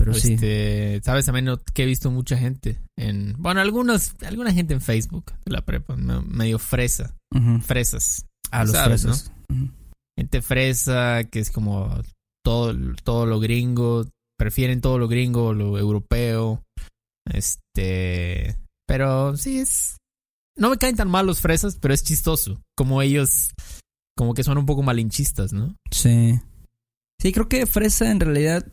Pero 0.00 0.14
sí. 0.14 0.32
Este, 0.34 1.00
sabes 1.04 1.26
también 1.26 1.44
no- 1.44 1.58
que 1.74 1.82
he 1.82 1.86
visto 1.86 2.10
mucha 2.10 2.36
gente 2.38 2.80
en, 2.98 3.34
bueno, 3.38 3.60
algunos, 3.60 4.14
alguna 4.26 4.52
gente 4.52 4.74
en 4.74 4.80
Facebook 4.80 5.32
de 5.44 5.52
la 5.52 5.64
prepa, 5.64 5.94
me- 5.96 6.22
medio 6.22 6.58
fresa, 6.58 7.14
fresas, 7.62 8.24
A 8.50 8.64
los 8.64 8.72
sabes, 8.72 9.02
fresas. 9.02 9.32
Ujú. 9.50 9.68
gente 10.18 10.42
fresa 10.42 11.24
que 11.24 11.38
es 11.40 11.50
como 11.50 12.00
todo, 12.44 12.74
todo 13.04 13.26
lo 13.26 13.40
gringo, 13.40 14.06
prefieren 14.38 14.80
todo 14.80 14.98
lo 14.98 15.06
gringo, 15.06 15.52
lo 15.52 15.78
europeo, 15.78 16.62
este, 17.30 18.56
pero 18.86 19.36
sí 19.36 19.58
es, 19.58 19.96
no 20.56 20.70
me 20.70 20.78
caen 20.78 20.96
tan 20.96 21.10
mal 21.10 21.26
los 21.26 21.40
fresas, 21.40 21.76
pero 21.80 21.94
es 21.94 22.02
chistoso, 22.02 22.60
como 22.76 23.02
ellos, 23.02 23.50
como 24.16 24.34
que 24.34 24.44
son 24.44 24.58
un 24.58 24.66
poco 24.66 24.82
malinchistas, 24.82 25.52
¿no? 25.52 25.74
Sí. 25.90 26.38
Sí, 27.20 27.32
creo 27.32 27.48
que 27.48 27.66
fresa 27.66 28.10
en 28.10 28.20
realidad, 28.20 28.66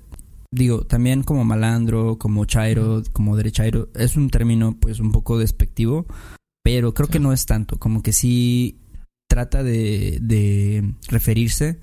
digo, 0.51 0.85
también 0.85 1.23
como 1.23 1.43
malandro, 1.43 2.17
como 2.17 2.45
chairo, 2.45 3.03
como 3.13 3.35
derechairo, 3.35 3.89
es 3.95 4.15
un 4.15 4.29
término 4.29 4.77
pues 4.79 4.99
un 4.99 5.11
poco 5.11 5.37
despectivo, 5.37 6.05
pero 6.63 6.93
creo 6.93 7.09
que 7.09 7.19
no 7.19 7.33
es 7.33 7.45
tanto, 7.45 7.77
como 7.77 8.01
que 8.03 8.13
sí 8.13 8.79
trata 9.29 9.63
de, 9.63 10.19
de 10.21 10.93
referirse 11.09 11.79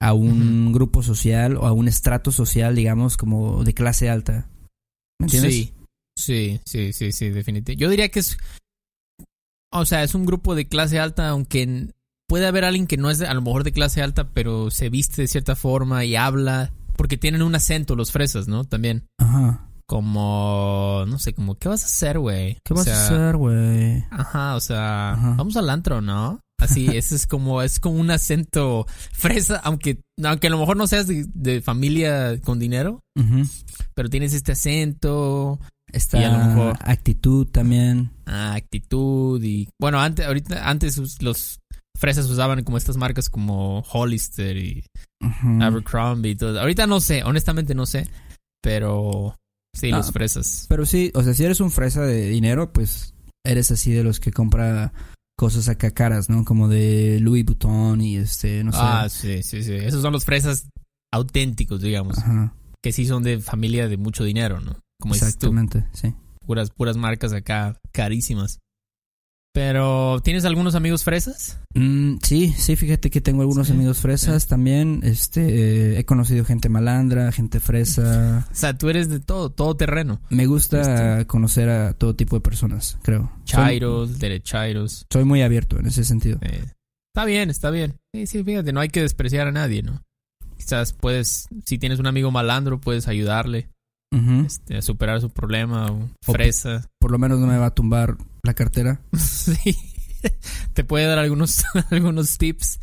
a 0.00 0.12
un 0.14 0.72
grupo 0.72 1.02
social 1.02 1.56
o 1.56 1.66
a 1.66 1.72
un 1.72 1.88
estrato 1.88 2.30
social, 2.32 2.74
digamos, 2.76 3.16
como 3.16 3.64
de 3.64 3.74
clase 3.74 4.08
alta. 4.08 4.48
¿Me 5.20 5.26
entiendes? 5.26 5.54
Sí, 5.54 5.72
sí, 6.16 6.60
sí, 6.64 6.92
sí, 6.92 7.12
sí, 7.12 7.30
definitivamente. 7.30 7.76
Yo 7.76 7.90
diría 7.90 8.08
que 8.08 8.20
es, 8.20 8.38
o 9.72 9.84
sea, 9.84 10.02
es 10.02 10.14
un 10.14 10.24
grupo 10.24 10.54
de 10.54 10.66
clase 10.68 10.98
alta, 10.98 11.28
aunque 11.28 11.90
puede 12.28 12.46
haber 12.46 12.64
alguien 12.64 12.86
que 12.86 12.96
no 12.96 13.10
es 13.10 13.18
de- 13.18 13.26
a 13.26 13.34
lo 13.34 13.42
mejor 13.42 13.64
de 13.64 13.72
clase 13.72 14.00
alta, 14.02 14.30
pero 14.32 14.70
se 14.70 14.88
viste 14.88 15.22
de 15.22 15.28
cierta 15.28 15.56
forma 15.56 16.04
y 16.04 16.14
habla, 16.16 16.72
porque 16.98 17.16
tienen 17.16 17.40
un 17.40 17.54
acento 17.54 17.96
los 17.96 18.12
fresas, 18.12 18.46
¿no? 18.48 18.64
También, 18.64 19.06
Ajá. 19.18 19.66
como, 19.86 21.04
no 21.08 21.18
sé, 21.18 21.32
como, 21.32 21.54
¿qué 21.56 21.68
vas 21.68 21.82
a 21.84 21.86
hacer, 21.86 22.18
güey? 22.18 22.58
¿Qué 22.64 22.74
O 22.74 22.76
vas 22.76 22.84
sea, 22.84 22.94
a 23.00 23.04
hacer, 23.06 23.36
güey? 23.36 24.04
Ajá, 24.10 24.56
o 24.56 24.60
sea, 24.60 25.12
Ajá. 25.12 25.34
vamos 25.36 25.56
al 25.56 25.70
antro, 25.70 26.00
¿no? 26.02 26.40
Así, 26.60 26.86
ese 26.96 27.14
es 27.14 27.26
como, 27.26 27.62
es 27.62 27.78
como 27.80 27.96
un 28.00 28.10
acento 28.10 28.86
fresa, 29.12 29.56
aunque, 29.64 30.00
aunque 30.22 30.48
a 30.48 30.50
lo 30.50 30.58
mejor 30.58 30.76
no 30.76 30.86
seas 30.86 31.06
de, 31.06 31.24
de 31.32 31.62
familia 31.62 32.38
con 32.40 32.58
dinero, 32.58 33.00
Ujú. 33.16 33.48
pero 33.94 34.10
tienes 34.10 34.34
este 34.34 34.52
acento, 34.52 35.58
Esta 35.92 36.20
Y 36.20 36.24
a 36.24 36.32
lo 36.36 36.44
mejor- 36.44 36.76
actitud 36.82 37.46
también. 37.46 38.10
ah, 38.26 38.54
actitud 38.54 39.42
y 39.42 39.68
bueno 39.80 40.00
antes 40.00 40.26
ahorita 40.26 40.68
antes 40.68 41.22
los 41.22 41.60
fresas 41.98 42.26
usaban 42.30 42.62
como 42.64 42.76
estas 42.78 42.96
marcas 42.96 43.28
como 43.28 43.80
Hollister 43.92 44.56
y. 44.56 44.84
Abercrombie 45.60 46.30
y 46.32 46.36
todo 46.36 46.60
ahorita 46.60 46.86
no 46.86 47.00
sé 47.00 47.24
honestamente 47.24 47.74
no 47.74 47.86
sé 47.86 48.08
pero 48.62 49.36
sí 49.74 49.90
Ah. 49.92 49.98
los 49.98 50.12
fresas 50.12 50.66
Pero 50.68 50.86
sí, 50.86 51.10
o 51.14 51.22
sea, 51.22 51.34
si 51.34 51.44
eres 51.44 51.60
un 51.60 51.70
fresa 51.70 52.02
de 52.02 52.28
dinero, 52.30 52.72
pues 52.72 53.14
eres 53.44 53.70
así 53.70 53.92
de 53.92 54.02
los 54.04 54.20
que 54.20 54.32
compra 54.32 54.92
cosas 55.36 55.68
acá 55.68 55.92
caras, 55.92 56.28
¿no? 56.28 56.44
Como 56.44 56.66
de 56.68 57.18
Louis 57.20 57.44
Vuitton 57.44 58.00
y 58.00 58.16
este, 58.16 58.64
no 58.64 58.72
sé. 58.72 58.78
ah 58.80 59.08
sí 59.08 59.42
sí 59.42 59.62
sí 59.62 59.74
esos 59.74 60.02
son 60.02 60.12
los 60.12 60.24
fresas 60.24 60.68
auténticos 61.12 61.80
digamos 61.80 62.18
Ajá, 62.18 62.52
que 62.82 62.92
sí 62.92 63.06
son 63.06 63.22
de 63.22 63.38
familia 63.40 63.88
de 63.88 63.96
mucho 63.96 64.24
dinero 64.24 64.60
no 64.60 64.76
como 65.00 65.14
dices 65.14 65.38
tú 65.38 65.46
exactamente, 65.46 65.86
sí. 65.92 66.14
puras 66.44 66.70
puras 66.70 66.96
marcas 66.96 67.32
acá 67.32 67.76
carísimas 67.92 68.58
pero 69.52 70.20
tienes 70.22 70.44
algunos 70.44 70.74
amigos 70.74 71.04
fresas 71.04 71.58
Mm, 71.74 72.16
sí, 72.22 72.52
sí, 72.56 72.74
fíjate 72.76 73.08
que 73.10 73.20
tengo 73.20 73.42
algunos 73.42 73.68
Sí, 73.68 73.72
amigos 73.72 74.00
fresas 74.00 74.48
también. 74.48 75.00
Este, 75.04 75.92
eh, 75.94 75.98
he 76.00 76.04
conocido 76.04 76.44
gente 76.44 76.68
malandra, 76.68 77.30
gente 77.30 77.60
fresa. 77.60 78.48
o 78.52 78.54
sea 78.54 78.76
tú 78.76 78.88
eres 78.88 79.08
de 79.08 79.20
todo 79.20 79.50
todo 79.50 79.76
terreno 79.76 80.20
Me 80.30 80.46
gusta 80.46 81.24
conocer 81.26 81.68
a 81.68 81.92
todo 81.92 82.16
tipo 82.16 82.34
de 82.36 82.40
personas, 82.40 82.98
creo. 83.02 83.30
Soy- 83.44 83.54
chairos 83.64 84.18
derechairos 84.18 85.06
Soy 85.12 85.24
muy 85.24 85.42
abierto 85.42 85.78
en 85.78 85.86
ese 85.86 86.02
sentido. 86.04 86.38
Eh, 86.42 86.64
está 87.14 87.24
bien, 87.26 87.48
está 87.50 87.70
bien. 87.70 87.94
Sí, 88.14 88.26
sí, 88.26 88.42
fíjate, 88.42 88.72
no 88.72 88.80
hay 88.80 88.88
que 88.88 89.02
despreciar 89.02 89.46
a 89.46 89.52
nadie, 89.52 89.82
¿no? 89.82 90.02
Quizás 90.56 90.92
puedes, 90.94 91.46
si 91.64 91.78
tienes 91.78 92.00
un 92.00 92.06
amigo 92.08 92.30
malandro, 92.32 92.80
puedes 92.80 93.06
ayudarle 93.06 93.68
este, 94.46 94.78
a 94.78 94.82
superar 94.82 95.20
su 95.20 95.30
problema 95.30 95.86
o 95.92 96.08
O- 96.26 96.32
fresa. 96.32 96.88
Por 96.98 97.12
lo 97.12 97.18
menos 97.18 97.38
no 97.38 97.46
me 97.46 97.58
va 97.58 97.66
a 97.66 97.74
tumbar 97.74 98.16
la 98.48 98.54
cartera. 98.54 99.00
sí. 99.16 99.76
Te 100.72 100.82
puede 100.82 101.06
dar 101.06 101.18
algunos, 101.18 101.64
algunos 101.90 102.38
tips 102.38 102.80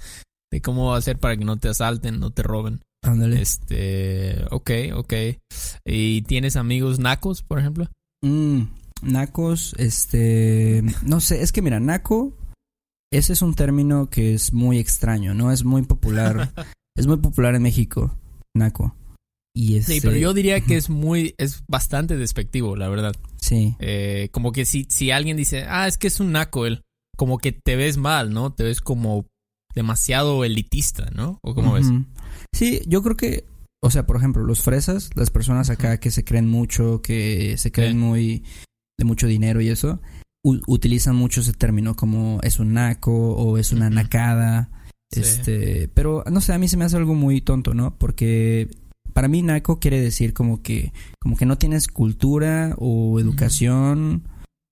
de 0.52 0.62
cómo 0.62 0.94
hacer 0.94 1.18
para 1.18 1.36
que 1.36 1.44
no 1.44 1.58
te 1.58 1.70
asalten, 1.70 2.20
no 2.20 2.32
te 2.32 2.44
roben. 2.44 2.82
Ándale. 3.04 3.42
Este, 3.42 4.46
ok, 4.52 4.72
ok. 4.96 5.14
¿Y 5.86 6.22
tienes 6.24 6.56
amigos 6.56 7.00
nacos, 7.00 7.44
por 7.44 7.60
ejemplo? 7.60 7.88
Mm, 8.24 8.64
nacos, 9.02 9.76
este, 9.78 10.84
no 11.04 11.20
sé, 11.20 11.42
es 11.42 11.52
que 11.52 11.62
mira, 11.62 11.80
naco, 11.80 12.34
ese 13.12 13.34
es 13.34 13.42
un 13.42 13.54
término 13.54 14.10
que 14.10 14.34
es 14.34 14.54
muy 14.54 14.80
extraño, 14.80 15.34
¿no? 15.34 15.52
Es 15.52 15.64
muy 15.64 15.84
popular, 15.84 16.52
es 16.98 17.06
muy 17.06 17.18
popular 17.18 17.54
en 17.54 17.62
México, 17.64 18.18
naco. 18.56 18.96
Y 19.58 19.78
este, 19.78 19.94
Sí, 19.94 20.02
pero 20.02 20.18
yo 20.18 20.34
diría 20.34 20.60
que 20.60 20.76
es 20.76 20.90
muy, 20.90 21.34
es 21.38 21.64
bastante 21.68 22.18
despectivo, 22.18 22.76
la 22.76 22.90
verdad. 22.90 23.16
sí, 23.40 23.76
Eh, 23.80 24.28
como 24.34 24.52
que 24.52 24.66
si, 24.66 24.86
si 24.90 25.12
alguien 25.12 25.38
dice, 25.38 25.64
ah, 25.68 25.88
es 25.88 25.98
que 25.98 26.08
es 26.08 26.20
un 26.20 26.34
naco 26.34 26.66
él, 26.66 26.82
como 27.16 27.38
que 27.38 27.54
te 27.54 27.78
ves 27.78 27.96
mal, 27.96 28.34
¿no? 28.34 28.54
Te 28.54 28.66
ves 28.66 28.82
como 28.82 29.28
demasiado 29.74 30.44
elitista, 30.44 31.10
¿no? 31.16 31.40
¿O 31.42 31.56
cómo 31.56 31.74
ves? 31.74 31.88
Sí, 32.54 32.82
yo 32.86 33.02
creo 33.02 33.16
que, 33.16 33.46
o 33.82 33.90
sea, 33.92 34.06
por 34.06 34.18
ejemplo, 34.18 34.44
los 34.44 34.62
fresas, 34.62 35.10
las 35.16 35.30
personas 35.30 35.70
acá 35.70 36.00
que 36.02 36.12
se 36.12 36.26
creen 36.26 36.50
mucho, 36.50 37.02
que 37.02 37.58
se 37.58 37.72
creen 37.72 37.98
muy 37.98 38.44
de 38.98 39.06
mucho 39.06 39.26
dinero 39.28 39.62
y 39.62 39.70
eso, 39.70 40.02
utilizan 40.44 41.16
mucho 41.16 41.42
ese 41.42 41.54
término 41.54 41.96
como 41.96 42.40
es 42.44 42.60
un 42.60 42.74
naco 42.74 43.36
o 43.36 43.58
es 43.58 43.72
una 43.72 43.90
nacada. 43.90 44.70
Sí. 45.12 45.22
Este, 45.22 45.88
pero 45.94 46.26
no 46.30 46.42
sé, 46.42 46.52
a 46.52 46.58
mí 46.58 46.68
se 46.68 46.76
me 46.76 46.84
hace 46.86 46.98
algo 46.98 47.16
muy 47.16 47.40
tonto, 47.40 47.74
¿no? 47.74 47.98
Porque 47.98 48.70
para 49.16 49.30
mí 49.30 49.42
naco 49.42 49.80
quiere 49.80 50.02
decir 50.02 50.34
como 50.34 50.62
que 50.62 50.92
como 51.22 51.38
que 51.38 51.46
no 51.46 51.58
tienes 51.58 51.88
cultura 51.88 52.76
o 52.78 53.18
educación 53.20 54.28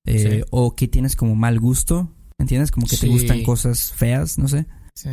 eh, 0.05 0.41
Sí. 0.41 0.47
o 0.51 0.75
que 0.75 0.89
tienes 0.89 1.15
como 1.15 1.33
mal 1.33 1.59
gusto, 1.61 2.11
¿entiendes? 2.37 2.69
Como 2.71 2.85
que 2.85 2.97
te 2.97 3.07
gustan 3.07 3.43
cosas 3.43 3.93
feas, 3.93 4.37
no 4.37 4.49
sé. 4.49 4.65
Sí. 4.95 5.09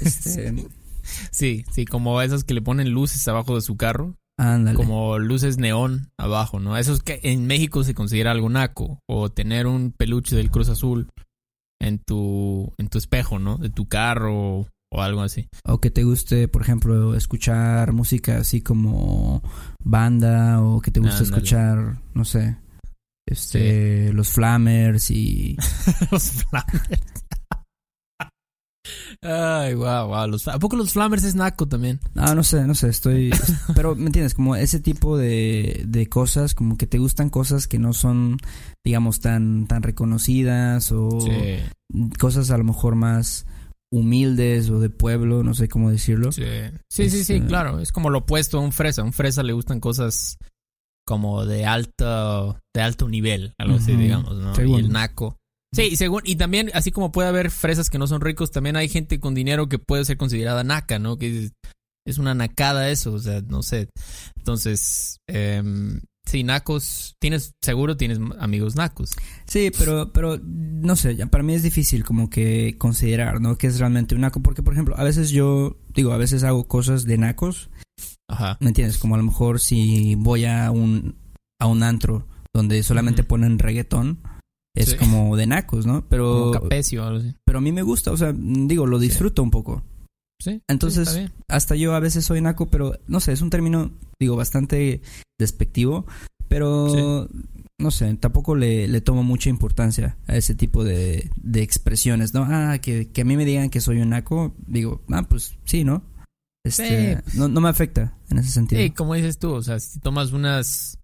Este, 0.00 0.52
sí, 1.30 1.64
sí, 1.70 1.84
como 1.84 2.20
esos 2.20 2.42
que 2.42 2.54
le 2.54 2.60
ponen 2.60 2.90
luces 2.90 3.26
abajo 3.28 3.54
de 3.54 3.60
su 3.60 3.76
carro, 3.76 4.16
ándale. 4.36 4.76
como 4.76 5.18
luces 5.20 5.58
neón 5.58 6.10
abajo, 6.18 6.58
¿no? 6.58 6.76
Esos 6.76 7.02
que 7.04 7.20
en 7.22 7.46
México 7.46 7.84
se 7.84 7.94
considera 7.94 8.32
algo 8.32 8.48
naco, 8.48 8.98
o 9.08 9.30
tener 9.30 9.68
un 9.68 9.92
peluche 9.92 10.34
del 10.34 10.50
Cruz 10.50 10.68
Azul 10.68 11.08
en 11.80 12.00
tu, 12.00 12.72
en 12.78 12.88
tu 12.88 12.98
espejo, 12.98 13.38
¿no? 13.38 13.58
De 13.58 13.70
tu 13.70 13.86
carro 13.86 14.66
o 14.90 15.02
algo 15.02 15.22
así. 15.22 15.48
O 15.64 15.80
que 15.80 15.90
te 15.90 16.04
guste, 16.04 16.48
por 16.48 16.62
ejemplo, 16.62 17.14
escuchar 17.14 17.92
música 17.92 18.38
así 18.38 18.60
como 18.60 19.42
banda 19.82 20.62
o 20.62 20.80
que 20.80 20.90
te 20.90 21.00
guste 21.00 21.16
Ándale. 21.18 21.36
escuchar, 21.36 21.98
no 22.14 22.24
sé, 22.24 22.56
este, 23.26 24.12
los 24.12 24.30
Flamers 24.30 25.10
y 25.10 25.56
los 26.10 26.30
Flamers. 26.30 27.00
Ay, 29.22 29.74
wow, 29.74 30.06
wow. 30.06 30.28
Los, 30.28 30.46
¿A 30.46 30.58
poco 30.58 30.76
los 30.76 30.92
Flamers 30.92 31.24
es 31.24 31.34
naco 31.34 31.66
también? 31.66 31.98
Ah, 32.14 32.34
no 32.34 32.44
sé, 32.44 32.64
no 32.66 32.74
sé, 32.74 32.88
estoy... 32.88 33.30
Pero, 33.74 33.96
¿me 33.96 34.06
entiendes? 34.06 34.34
Como 34.34 34.54
ese 34.54 34.78
tipo 34.78 35.18
de, 35.18 35.84
de 35.88 36.08
cosas, 36.08 36.54
como 36.54 36.76
que 36.76 36.86
te 36.86 36.98
gustan 36.98 37.30
cosas 37.30 37.66
que 37.66 37.80
no 37.80 37.92
son, 37.92 38.38
digamos, 38.84 39.18
tan, 39.20 39.66
tan 39.66 39.82
reconocidas 39.82 40.92
o 40.92 41.20
Sí, 41.20 41.58
cosas 42.20 42.50
a 42.50 42.58
lo 42.58 42.64
mejor 42.64 42.94
más 42.94 43.46
humildes 43.92 44.68
o 44.70 44.80
de 44.80 44.90
pueblo, 44.90 45.42
no 45.42 45.54
sé 45.54 45.68
cómo 45.68 45.90
decirlo. 45.90 46.32
sí. 46.32 46.42
Sí, 46.90 47.10
sí, 47.10 47.24
sí, 47.24 47.34
Este- 47.34 47.46
claro. 47.46 47.78
Es 47.80 47.92
como 47.92 48.10
lo 48.10 48.18
opuesto 48.18 48.58
a 48.58 48.60
un 48.62 48.72
fresa. 48.72 49.02
A 49.02 49.04
un 49.04 49.12
fresa 49.12 49.42
le 49.42 49.52
gustan 49.52 49.80
cosas 49.80 50.38
como 51.06 51.46
de 51.46 51.64
alto, 51.66 52.58
de 52.74 52.82
alto 52.82 53.08
nivel, 53.08 53.54
algo 53.58 53.76
así, 53.76 53.94
digamos, 53.94 54.36
¿no? 54.36 54.54
Según. 54.54 54.80
Y 54.80 54.84
el 54.84 54.92
naco. 54.92 55.36
Sí, 55.74 55.82
y 55.92 55.96
según, 55.96 56.22
y 56.24 56.36
también, 56.36 56.70
así 56.74 56.90
como 56.90 57.12
puede 57.12 57.28
haber 57.28 57.50
fresas 57.50 57.90
que 57.90 57.98
no 57.98 58.06
son 58.06 58.20
ricos, 58.22 58.50
también 58.50 58.76
hay 58.76 58.88
gente 58.88 59.20
con 59.20 59.34
dinero 59.34 59.68
que 59.68 59.78
puede 59.78 60.04
ser 60.04 60.16
considerada 60.16 60.64
naca, 60.64 60.98
¿no? 60.98 61.16
Que 61.18 61.30
dices, 61.30 61.52
es 62.06 62.18
una 62.18 62.34
nacada 62.34 62.88
eso, 62.90 63.12
o 63.12 63.18
sea, 63.18 63.40
no 63.42 63.62
sé. 63.62 63.88
Entonces, 64.36 65.18
eh, 65.28 65.62
sí, 66.26 66.42
nacos, 66.44 67.16
tienes, 67.20 67.54
seguro 67.62 67.96
tienes 67.96 68.18
amigos 68.38 68.76
nacos. 68.76 69.10
Sí, 69.46 69.70
pero, 69.78 70.12
pero, 70.12 70.38
no 70.42 70.96
sé, 70.96 71.14
para 71.28 71.42
mí 71.44 71.54
es 71.54 71.62
difícil 71.62 72.04
como 72.04 72.28
que 72.28 72.74
considerar, 72.78 73.40
¿no? 73.40 73.56
Que 73.56 73.68
es 73.68 73.78
realmente 73.78 74.14
un 74.14 74.20
naco, 74.22 74.40
porque 74.40 74.62
por 74.62 74.74
ejemplo, 74.74 74.94
a 74.98 75.04
veces 75.04 75.30
yo, 75.30 75.78
digo, 75.94 76.12
a 76.12 76.16
veces 76.18 76.42
hago 76.44 76.64
cosas 76.68 77.04
de 77.04 77.16
nacos, 77.18 77.70
Ajá. 78.28 78.58
¿me 78.60 78.68
entiendes? 78.68 78.98
Como 78.98 79.14
a 79.14 79.18
lo 79.18 79.24
mejor 79.24 79.60
si 79.60 80.14
voy 80.16 80.44
a 80.44 80.70
un, 80.70 81.16
a 81.60 81.66
un 81.66 81.82
antro 81.82 82.26
donde 82.52 82.82
solamente 82.82 83.22
ponen 83.22 83.58
reggaetón, 83.58 84.20
es 84.74 84.90
Sí. 84.90 84.96
como 84.96 85.36
de 85.36 85.46
nacos, 85.46 85.86
¿no? 85.86 86.04
Pero, 86.08 86.50
Como 86.50 86.50
Capecio 86.52 87.02
o 87.02 87.06
algo 87.06 87.20
así. 87.20 87.34
pero 87.46 87.58
a 87.58 87.62
mí 87.62 87.72
me 87.72 87.82
gusta, 87.82 88.10
o 88.12 88.16
sea, 88.16 88.34
digo, 88.36 88.86
lo 88.86 88.98
disfruto 88.98 89.42
un 89.42 89.50
poco. 89.50 89.82
Sí. 90.38 90.62
Entonces, 90.68 91.08
sí, 91.08 91.26
hasta 91.48 91.76
yo 91.76 91.94
a 91.94 92.00
veces 92.00 92.24
soy 92.24 92.40
naco, 92.40 92.66
pero 92.66 92.98
no 93.06 93.20
sé, 93.20 93.32
es 93.32 93.42
un 93.42 93.50
término, 93.50 93.90
digo, 94.20 94.36
bastante 94.36 95.00
despectivo, 95.38 96.06
pero 96.48 97.28
no 97.78 97.90
sé, 97.90 98.14
tampoco 98.16 98.54
le, 98.54 98.88
le 98.88 99.00
tomo 99.00 99.22
mucha 99.22 99.50
importancia 99.50 100.16
a 100.26 100.36
ese 100.36 100.54
tipo 100.54 100.84
de, 100.84 101.30
de 101.36 101.62
expresiones, 101.62 102.32
¿no? 102.34 102.46
Ah, 102.48 102.78
que, 102.78 103.10
que 103.10 103.22
a 103.22 103.24
mí 103.24 103.36
me 103.36 103.44
digan 103.44 103.70
que 103.70 103.80
soy 103.80 104.00
un 104.00 104.10
naco, 104.10 104.54
digo, 104.66 105.02
ah, 105.10 105.22
pues 105.28 105.56
sí, 105.64 105.84
¿no? 105.84 106.02
Este, 106.64 107.22
no, 107.34 107.48
no 107.48 107.60
me 107.60 107.68
afecta 107.68 108.18
en 108.28 108.38
ese 108.38 108.50
sentido. 108.50 108.82
Sí, 108.82 108.90
como 108.90 109.14
dices 109.14 109.38
tú, 109.38 109.52
o 109.52 109.62
sea, 109.62 109.78
si 109.78 110.00
tomas 110.00 110.32
unas 110.32 110.98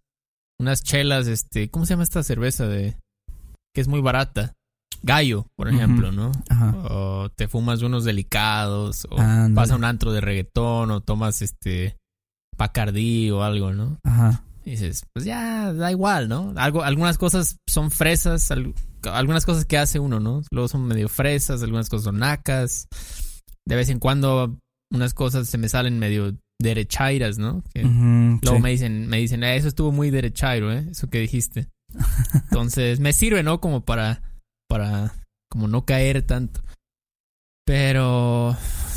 unas 0.59 0.83
chelas, 0.83 1.27
este, 1.27 1.71
¿cómo 1.71 1.87
se 1.87 1.95
llama 1.95 2.05
esta 2.05 2.23
cerveza 2.23 2.67
de 2.67 2.97
que 3.75 3.81
es 3.81 3.89
muy 3.89 4.01
barata? 4.01 4.55
Gallo, 5.03 5.47
por 5.57 5.69
ejemplo, 5.69 6.13
¿no? 6.13 6.33
Ajá. 6.49 6.75
O 6.91 7.29
te 7.35 7.49
fumas 7.49 7.83
unos 7.83 8.05
delicados, 8.05 9.07
o 9.11 9.19
Ándale. 9.19 9.55
vas 9.55 9.71
a 9.71 9.77
un 9.77 9.85
antro 9.85 10.13
de 10.13 10.21
reggaetón, 10.21 10.91
o 10.91 11.01
tomas 11.01 11.43
este 11.43 11.97
Bacardí 12.57 13.31
o 13.31 13.43
algo, 13.43 13.73
¿no? 13.73 13.99
Ajá. 14.05 14.43
Y 14.65 14.71
dices, 14.73 15.05
pues 15.13 15.25
ya, 15.25 15.73
da 15.73 15.91
igual, 15.91 16.29
¿no? 16.29 16.53
Algo, 16.57 16.83
algunas 16.85 17.19
cosas 17.19 17.57
son 17.69 17.91
fresas, 17.91 18.51
al- 18.53 18.75
algunas 19.13 19.45
cosas 19.45 19.65
que 19.65 19.79
hace 19.79 19.99
uno, 19.99 20.21
¿no? 20.21 20.43
Luego 20.53 20.69
son 20.69 20.87
medio 20.87 21.09
fresas, 21.09 21.63
algunas 21.63 21.89
cosas 21.89 22.05
son 22.05 22.19
nacas. 22.21 22.87
De 23.67 23.75
vez 23.75 23.89
en 23.89 23.99
cuando 23.99 24.57
unas 24.93 25.15
cosas 25.15 25.49
se 25.49 25.59
me 25.59 25.69
salen 25.69 25.99
medio 25.99 26.37
derechairas, 26.61 27.39
¿no? 27.39 27.65
Que 27.75 27.83
luego 27.83 28.57
sí. 28.59 28.63
me 28.63 28.71
dicen, 28.71 29.09
me 29.09 29.17
dicen, 29.19 29.43
"Eh, 29.43 29.57
eso 29.57 29.67
estuvo 29.67 29.91
muy 29.91 30.11
derechairo, 30.11 30.71
¿eh? 30.73 30.87
Eso 30.93 31.11
que 31.11 31.19
dijiste. 31.19 31.67
Entonces, 32.35 33.01
me 33.01 33.13
sirve, 33.13 33.43
¿no? 33.43 33.61
Como 33.61 33.85
para, 33.85 34.23
para, 34.73 35.13
como 35.51 35.69
no 35.69 35.85
caer 35.85 36.23
tanto. 36.27 36.63
Pero, 37.67 38.57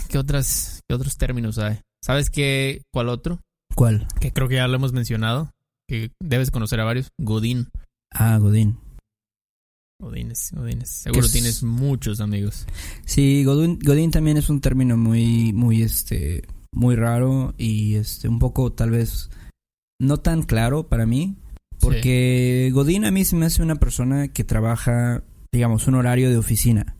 ¿qué 0.09 0.17
otras, 0.17 0.81
qué 0.87 0.95
otros 0.95 1.17
términos 1.17 1.57
hay? 1.57 1.79
¿Sabes 2.01 2.29
qué, 2.29 2.81
cuál 2.93 3.09
otro? 3.09 3.41
¿Cuál? 3.75 4.07
Que 4.21 4.31
creo 4.31 4.47
que 4.47 4.55
ya 4.55 4.67
lo 4.69 4.75
hemos 4.75 4.93
mencionado. 4.93 5.51
Que 5.89 6.11
debes 6.23 6.49
conocer 6.49 6.79
a 6.79 6.85
varios. 6.85 7.09
Godín. 7.19 7.67
Ah, 8.09 8.37
Godín. 8.37 8.77
Godines, 10.01 10.51
Godines. 10.53 10.89
Seguro 10.89 11.25
es- 11.25 11.31
tienes 11.33 11.63
muchos 11.63 12.21
amigos. 12.21 12.65
Sí, 13.05 13.43
Godín, 13.43 13.77
Godín 13.83 14.11
también 14.11 14.37
es 14.37 14.49
un 14.49 14.61
término 14.61 14.95
muy, 14.95 15.51
muy, 15.51 15.81
este, 15.81 16.47
muy 16.73 16.95
raro 16.95 17.53
y, 17.57 17.95
este, 17.95 18.29
un 18.29 18.39
poco 18.39 18.71
tal 18.71 18.91
vez 18.91 19.29
no 19.99 20.17
tan 20.21 20.43
claro 20.43 20.87
para 20.87 21.05
mí, 21.05 21.35
porque 21.79 22.71
Godín 22.73 23.03
a 23.05 23.11
mí 23.11 23.25
se 23.25 23.35
me 23.35 23.45
hace 23.45 23.61
una 23.61 23.75
persona 23.75 24.27
que 24.29 24.43
trabaja, 24.43 25.23
digamos, 25.51 25.87
un 25.87 25.95
horario 25.95 26.29
de 26.29 26.37
oficina. 26.37 26.95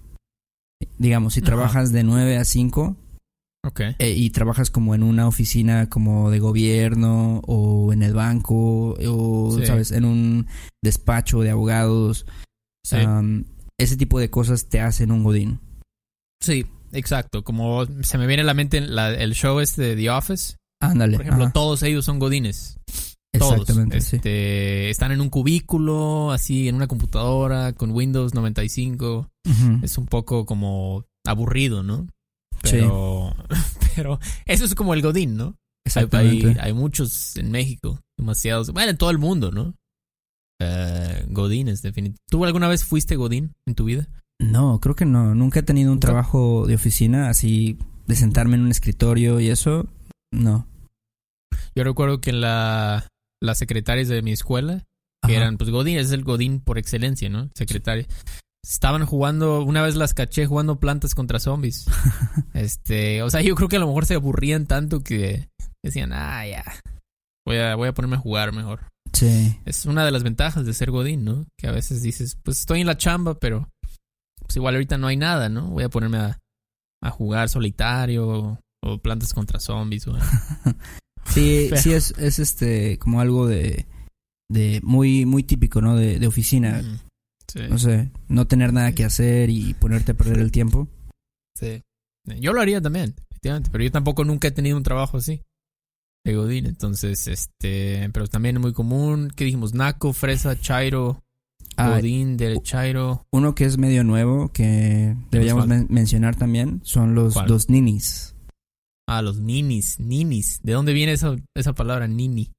Digamos, 0.97 1.33
si 1.33 1.41
trabajas 1.41 1.91
de 1.91 2.03
9 2.03 2.37
a 2.37 2.45
5 2.45 2.95
Ok. 3.65 3.79
eh, 3.99 4.13
y 4.15 4.29
trabajas 4.29 4.69
como 4.69 4.93
en 4.95 5.03
una 5.03 5.27
oficina 5.27 5.89
como 5.89 6.29
de 6.31 6.39
gobierno 6.39 7.41
o 7.47 7.91
en 7.93 8.03
el 8.03 8.13
banco 8.13 8.95
o, 9.07 9.57
Sí. 9.59 9.65
¿sabes? 9.65 9.91
En 9.91 10.05
un 10.05 10.47
despacho 10.83 11.41
de 11.41 11.49
abogados. 11.51 12.25
Sí. 12.85 12.97
ese 13.79 13.97
tipo 13.97 14.19
de 14.19 14.29
cosas 14.29 14.69
te 14.69 14.79
hacen 14.79 15.11
un 15.11 15.23
Godín. 15.23 15.59
sí, 16.41 16.65
exacto. 16.93 17.43
Como 17.43 17.85
se 18.03 18.17
me 18.19 18.27
viene 18.27 18.43
a 18.43 18.45
la 18.45 18.53
mente 18.53 18.79
la- 18.79 19.13
el 19.13 19.33
show 19.33 19.59
este 19.59 19.81
de 19.81 19.95
The 19.95 20.09
Office. 20.11 20.55
Ándale. 20.79 21.17
Por 21.17 21.25
ejemplo, 21.25 21.45
ajá. 21.45 21.53
todos 21.53 21.81
ellos 21.83 22.05
son 22.05 22.19
godines. 22.19 22.77
Todos. 23.39 23.53
Exactamente, 23.61 24.01
sí. 24.01 24.15
Este, 24.17 24.89
Están 24.89 25.11
en 25.11 25.21
un 25.21 25.29
cubículo, 25.29 26.31
así, 26.31 26.67
en 26.67 26.75
una 26.75 26.87
computadora, 26.87 27.73
con 27.73 27.91
Windows 27.91 28.33
95. 28.33 29.29
Ujú. 29.47 29.79
Es 29.83 29.97
un 29.97 30.05
poco 30.07 30.45
como 30.45 31.05
aburrido, 31.25 31.83
¿no? 31.83 32.07
Sí. 32.63 32.71
Pero, 32.77 33.33
pero 33.95 34.19
eso 34.45 34.65
es 34.65 34.75
como 34.75 34.93
el 34.93 35.01
godín, 35.01 35.35
¿no? 35.37 35.55
Exactamente. 35.85 36.47
hay- 36.47 36.57
hay 36.59 36.73
muchos 36.73 37.35
en 37.37 37.51
México, 37.51 37.99
demasiados. 38.17 38.71
Bueno, 38.71 38.91
en 38.91 38.97
todo 38.97 39.11
el 39.11 39.17
mundo, 39.19 39.51
¿no? 39.51 39.75
Eh, 40.61 41.25
godines, 41.29 41.81
definitivamente. 41.81 42.21
¿Tú 42.29 42.43
alguna 42.45 42.67
vez 42.67 42.83
fuiste 42.85 43.15
godín 43.15 43.53
en 43.67 43.75
tu 43.75 43.85
vida? 43.85 44.07
No, 44.39 44.79
creo 44.79 44.95
que 44.95 45.05
no. 45.05 45.35
Nunca 45.35 45.59
he 45.59 45.63
tenido 45.63 45.91
un 45.91 45.95
¿Nunca? 45.97 46.07
trabajo 46.07 46.65
de 46.65 46.75
oficina 46.75 47.29
así 47.29 47.77
de 48.07 48.15
sentarme 48.15 48.55
en 48.55 48.63
un 48.63 48.71
escritorio 48.71 49.39
y 49.39 49.49
eso. 49.49 49.87
No. 50.31 50.67
Yo 51.75 51.83
recuerdo 51.83 52.19
que 52.21 52.31
la, 52.31 53.07
las 53.45 53.57
secretarias 53.57 54.07
de 54.07 54.21
mi 54.21 54.31
escuela, 54.31 54.83
que 55.25 55.33
Ajá. 55.33 55.43
eran, 55.43 55.57
pues 55.57 55.69
godín, 55.69 55.97
es 55.97 56.11
el 56.11 56.23
godín 56.23 56.59
por 56.59 56.77
excelencia, 56.77 57.29
¿no? 57.29 57.49
Secretaria. 57.55 58.05
Estaban 58.63 59.05
jugando, 59.05 59.63
una 59.63 59.83
vez 59.83 59.95
las 59.95 60.13
caché 60.13 60.47
jugando 60.47 60.79
plantas 60.79 61.13
contra 61.13 61.39
zombies. 61.39 61.85
este, 62.53 63.21
o 63.21 63.29
sea, 63.29 63.41
yo 63.41 63.55
creo 63.55 63.69
que 63.69 63.75
a 63.75 63.79
lo 63.79 63.87
mejor 63.87 64.05
se 64.05 64.15
aburrían 64.15 64.65
tanto 64.65 65.01
que 65.01 65.49
decían, 65.83 66.11
ah, 66.13 66.45
ya, 66.47 66.63
voy 67.45 67.57
a, 67.57 67.75
voy 67.75 67.87
a 67.87 67.93
ponerme 67.93 68.15
a 68.15 68.19
jugar 68.19 68.51
mejor. 68.53 68.87
Sí. 69.13 69.59
Es 69.65 69.85
una 69.85 70.03
de 70.03 70.11
las 70.11 70.23
ventajas 70.23 70.65
de 70.65 70.73
ser 70.73 70.91
Godín, 70.91 71.23
¿no? 71.23 71.45
Que 71.57 71.67
a 71.67 71.71
veces 71.71 72.01
dices, 72.01 72.37
pues 72.43 72.59
estoy 72.59 72.81
en 72.81 72.87
la 72.87 72.97
chamba, 72.97 73.35
pero 73.35 73.69
pues 74.39 74.57
igual 74.57 74.75
ahorita 74.75 74.97
no 74.97 75.07
hay 75.07 75.17
nada, 75.17 75.47
¿no? 75.47 75.67
Voy 75.67 75.83
a 75.83 75.89
ponerme 75.89 76.17
a, 76.17 76.39
a 77.01 77.11
jugar 77.11 77.49
solitario 77.49 78.59
o 78.83 78.97
plantas 78.99 79.33
contra 79.33 79.59
zombies. 79.59 80.07
O... 80.07 80.17
Sí, 81.33 81.69
sí 81.77 81.93
es, 81.93 82.11
es 82.17 82.39
este 82.39 82.97
como 82.99 83.19
algo 83.21 83.47
de, 83.47 83.85
de 84.49 84.79
muy, 84.83 85.25
muy 85.25 85.43
típico, 85.43 85.81
¿no? 85.81 85.95
De, 85.95 86.19
de 86.19 86.27
oficina. 86.27 86.81
Mm, 86.83 86.99
Sí, 87.47 87.59
No 87.69 87.77
sé, 87.77 88.09
no 88.27 88.47
tener 88.47 88.73
nada 88.73 88.91
que 88.93 89.05
hacer 89.05 89.49
y 89.49 89.73
ponerte 89.75 90.11
a 90.11 90.15
perder 90.15 90.39
el 90.39 90.51
tiempo. 90.51 90.87
sí. 91.57 91.81
Yo 92.41 92.53
lo 92.53 92.59
haría 92.61 92.81
también, 92.81 93.13
efectivamente, 93.29 93.69
pero 93.71 93.83
yo 93.83 93.91
tampoco 93.91 94.25
nunca 94.25 94.47
he 94.47 94.51
tenido 94.51 94.75
un 94.77 94.83
trabajo 94.83 95.17
así 95.17 95.41
de 96.25 96.35
Godín, 96.35 96.65
entonces, 96.65 97.27
este, 97.27 98.09
pero 98.11 98.27
también 98.27 98.55
es 98.55 98.61
muy 98.63 98.73
común, 98.73 99.31
¿qué 99.35 99.45
dijimos? 99.45 99.75
Naco, 99.75 100.11
Fresa, 100.11 100.59
Chairo, 100.59 101.21
Ah, 101.77 101.91
Godín, 101.91 102.35
Derechairo. 102.35 103.27
uno 103.31 103.53
que 103.53 103.65
es 103.65 103.77
medio 103.77 104.03
nuevo 104.03 104.49
que 104.51 105.15
deberíamos 105.29 105.67
men- 105.67 105.85
mencionar 105.91 106.35
también 106.35 106.81
son 106.83 107.13
los, 107.13 107.33
¿Cuál? 107.35 107.47
los 107.49 107.69
ninis. 107.69 108.34
Ah, 109.07 109.21
los 109.21 109.39
ninis, 109.39 109.99
ninis. 109.99 110.59
¿De 110.63 110.73
dónde 110.73 110.93
viene 110.93 111.13
esa, 111.13 111.35
esa 111.55 111.73
palabra, 111.73 112.07
nini? 112.07 112.51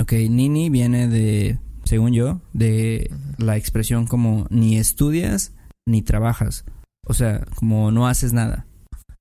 Ok, 0.00 0.12
nini 0.12 0.70
viene 0.70 1.08
de, 1.08 1.58
según 1.84 2.12
yo, 2.12 2.40
de 2.52 3.10
la 3.38 3.56
expresión 3.56 4.06
como 4.06 4.46
ni 4.50 4.76
estudias 4.76 5.54
ni 5.86 6.02
trabajas. 6.02 6.64
O 7.06 7.14
sea, 7.14 7.44
como 7.56 7.90
no 7.90 8.06
haces 8.06 8.32
nada. 8.32 8.66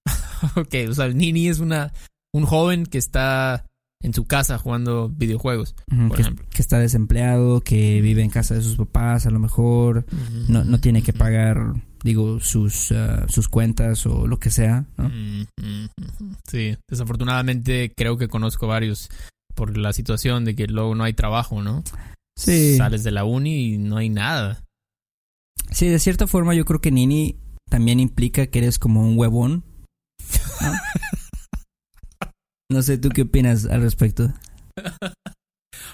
Ok, 0.55 0.75
o 0.87 0.93
sea, 0.93 1.07
Nini 1.07 1.47
es 1.47 1.59
una 1.59 1.91
un 2.31 2.45
joven 2.45 2.85
que 2.85 2.99
está 2.99 3.65
en 4.03 4.13
su 4.13 4.25
casa 4.27 4.59
jugando 4.59 5.09
videojuegos, 5.09 5.75
por 5.87 6.15
que, 6.15 6.21
ejemplo. 6.21 6.45
que 6.51 6.61
está 6.61 6.77
desempleado, 6.77 7.61
que 7.61 7.99
vive 8.01 8.21
en 8.21 8.29
casa 8.29 8.53
de 8.53 8.61
sus 8.61 8.75
papás, 8.75 9.25
a 9.25 9.31
lo 9.31 9.39
mejor 9.39 10.05
no, 10.47 10.63
no 10.63 10.79
tiene 10.79 11.01
que 11.01 11.13
pagar, 11.13 11.73
digo, 12.07 12.39
sus, 12.39 12.91
ah, 12.93 13.25
sus 13.27 13.49
cuentas 13.49 14.05
o 14.05 14.27
lo 14.27 14.39
que 14.39 14.49
sea. 14.49 14.85
¿no? 14.97 15.09
Mm, 15.09 15.45
mm, 15.61 15.87
mm. 16.19 16.35
Sí, 16.49 16.77
desafortunadamente 16.89 17.91
creo 17.95 18.17
que 18.17 18.29
conozco 18.29 18.65
varios 18.65 19.09
por 19.55 19.77
la 19.77 19.91
situación 19.91 20.45
de 20.45 20.55
que 20.55 20.67
luego 20.67 20.95
no 20.95 21.03
hay 21.03 21.13
trabajo, 21.13 21.61
¿no? 21.61 21.83
Sí. 22.37 22.77
Sales 22.77 23.03
de 23.03 23.11
la 23.11 23.25
uni 23.25 23.73
y 23.73 23.77
no 23.77 23.97
hay 23.97 24.09
nada. 24.09 24.63
Sí, 25.71 25.87
de 25.87 25.99
cierta 25.99 26.27
forma 26.27 26.55
yo 26.55 26.63
creo 26.63 26.79
que 26.79 26.91
Nini 26.91 27.35
también 27.69 27.99
implica 27.99 28.47
que 28.47 28.59
eres 28.59 28.79
como 28.79 29.01
un 29.01 29.17
huevón. 29.17 29.63
¿no? 30.61 30.71
No 32.69 32.81
sé, 32.81 32.97
¿tú 32.97 33.07
qué 33.09 33.21
opinas 33.21 33.65
al 33.65 33.81
respecto? 33.81 34.33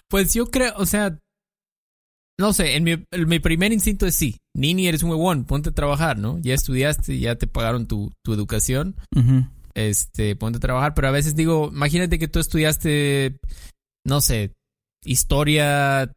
Pues 0.09 0.33
yo 0.33 0.47
creo, 0.47 0.73
o 0.77 0.87
sea, 0.87 1.19
no 2.39 2.53
sé, 2.53 2.75
en 2.75 2.83
mi, 2.83 2.91
en 2.91 3.27
mi 3.27 3.39
primer 3.39 3.71
instinto 3.71 4.05
es 4.05 4.15
sí. 4.15 4.37
Nini, 4.55 4.87
eres 4.87 5.03
un 5.03 5.11
huevón, 5.11 5.45
ponte 5.45 5.69
a 5.69 5.73
trabajar, 5.73 6.17
¿no? 6.17 6.39
Ya 6.39 6.53
estudiaste, 6.53 7.19
ya 7.19 7.35
te 7.35 7.47
pagaron 7.47 7.87
tu, 7.87 8.11
tu 8.23 8.33
educación. 8.33 8.95
Este, 9.75 10.35
ponte 10.35 10.57
a 10.57 10.61
trabajar, 10.61 10.93
pero 10.93 11.07
a 11.07 11.11
veces 11.11 11.35
digo, 11.35 11.69
imagínate 11.71 12.19
que 12.19 12.27
tú 12.27 12.39
estudiaste, 12.39 13.37
no 14.05 14.21
sé, 14.21 14.51
historia 15.03 16.11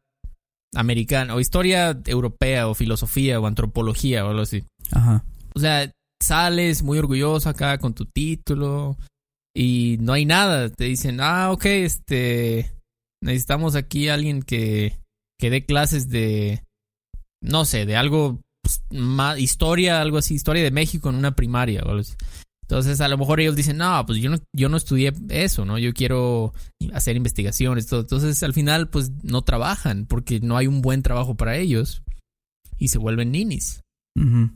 americana, 0.75 1.35
o 1.35 1.41
historia 1.41 1.99
europea, 2.07 2.69
o 2.69 2.75
filosofía, 2.75 3.41
o 3.41 3.47
antropología, 3.47 4.25
o 4.25 4.31
algo 4.31 4.43
así. 4.43 4.65
Ajá. 4.93 5.25
O 5.55 5.61
sea, 5.61 5.91
sales 6.23 6.83
muy 6.83 6.99
orgulloso 6.99 7.49
acá 7.49 7.79
con 7.79 7.95
tu 7.95 8.05
título, 8.05 8.97
y 9.57 9.97
no 10.01 10.13
hay 10.13 10.27
nada. 10.27 10.69
Te 10.69 10.85
dicen, 10.85 11.21
ah, 11.21 11.51
ok, 11.51 11.65
este, 11.65 12.73
necesitamos 13.23 13.75
aquí 13.75 14.09
a 14.09 14.15
alguien 14.15 14.43
que, 14.43 14.99
que 15.39 15.51
dé 15.51 15.65
clases 15.65 16.09
de, 16.09 16.63
no 17.43 17.65
sé, 17.65 17.87
de 17.87 17.97
algo, 17.97 18.41
pues, 18.63 18.83
más, 18.91 19.39
historia, 19.39 20.01
algo 20.01 20.19
así, 20.19 20.35
historia 20.35 20.63
de 20.63 20.71
México 20.71 21.09
en 21.11 21.17
una 21.17 21.37
primaria. 21.37 21.83
o 21.85 21.89
algo 21.91 22.01
así. 22.01 22.15
Entonces, 22.63 23.01
a 23.01 23.07
lo 23.07 23.17
mejor 23.17 23.39
ellos 23.41 23.55
dicen, 23.55 23.77
no, 23.77 24.05
pues 24.07 24.19
yo 24.19 24.29
no, 24.29 24.39
yo 24.53 24.69
no 24.69 24.77
estudié 24.77 25.13
eso, 25.29 25.65
¿no? 25.65 25.79
Yo 25.79 25.93
quiero 25.95 26.53
hacer 26.93 27.17
investigaciones, 27.17 27.87
todo. 27.87 28.01
Entonces, 28.01 28.43
al 28.43 28.55
final, 28.55 28.89
pues 28.89 29.13
no 29.23 29.43
trabajan 29.43 30.07
porque 30.07 30.41
no 30.41 30.57
hay 30.57 30.67
un 30.67 30.83
buen 30.83 31.03
trabajo 31.03 31.37
para 31.37 31.57
ellos 31.57 32.03
y 32.77 32.89
se 32.89 32.99
vuelven 32.99 33.31
ninis. 33.31 33.83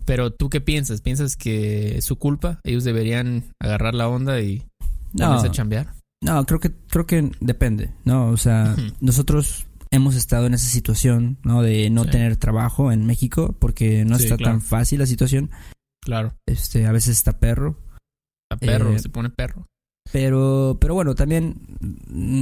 Pero 0.07 0.33
tú 0.33 0.49
qué 0.49 0.63
piensas? 0.63 1.03
¿Piensas 1.03 1.37
que 1.37 1.99
es 1.99 2.05
su 2.07 2.17
culpa? 2.17 2.61
¿Ellos 2.65 2.83
deberían 2.83 3.45
agarrar 3.61 3.95
la 3.95 4.09
onda 4.09 4.41
y 4.41 4.65
No, 5.13 5.35
a 5.35 5.51
chambear? 5.51 5.93
no, 6.23 6.45
creo 6.47 6.59
que, 6.61 6.73
creo 6.89 7.07
que 7.07 7.31
depende, 7.41 7.93
¿no? 8.05 8.29
O 8.31 8.39
sea, 8.39 8.75
nosotros 9.01 9.67
hemos 9.93 10.15
estado 10.17 10.47
en 10.47 10.55
esa 10.55 10.69
situación, 10.69 11.39
¿no? 11.45 11.63
De 11.63 11.91
no 11.91 12.05
Sí. 12.05 12.11
tener 12.11 12.37
trabajo 12.37 12.93
en 12.93 13.07
México 13.07 13.55
porque 13.59 14.05
no 14.05 14.17
Sí, 14.19 14.25
está 14.25 14.37
claro. 14.37 14.53
tan 14.53 14.61
fácil 14.63 14.99
la 15.01 15.07
situación. 15.07 15.51
Claro. 16.03 16.35
Este, 16.47 16.87
a 16.87 16.93
veces 16.93 17.17
está 17.17 17.39
perro. 17.39 17.77
A 18.53 18.57
perro, 18.57 18.93
Eh, 18.95 18.99
se 18.99 19.09
pone 19.09 19.31
perro. 19.31 19.67
Pero, 20.13 20.79
pero 20.81 20.95
bueno, 20.95 21.15
también 21.15 21.57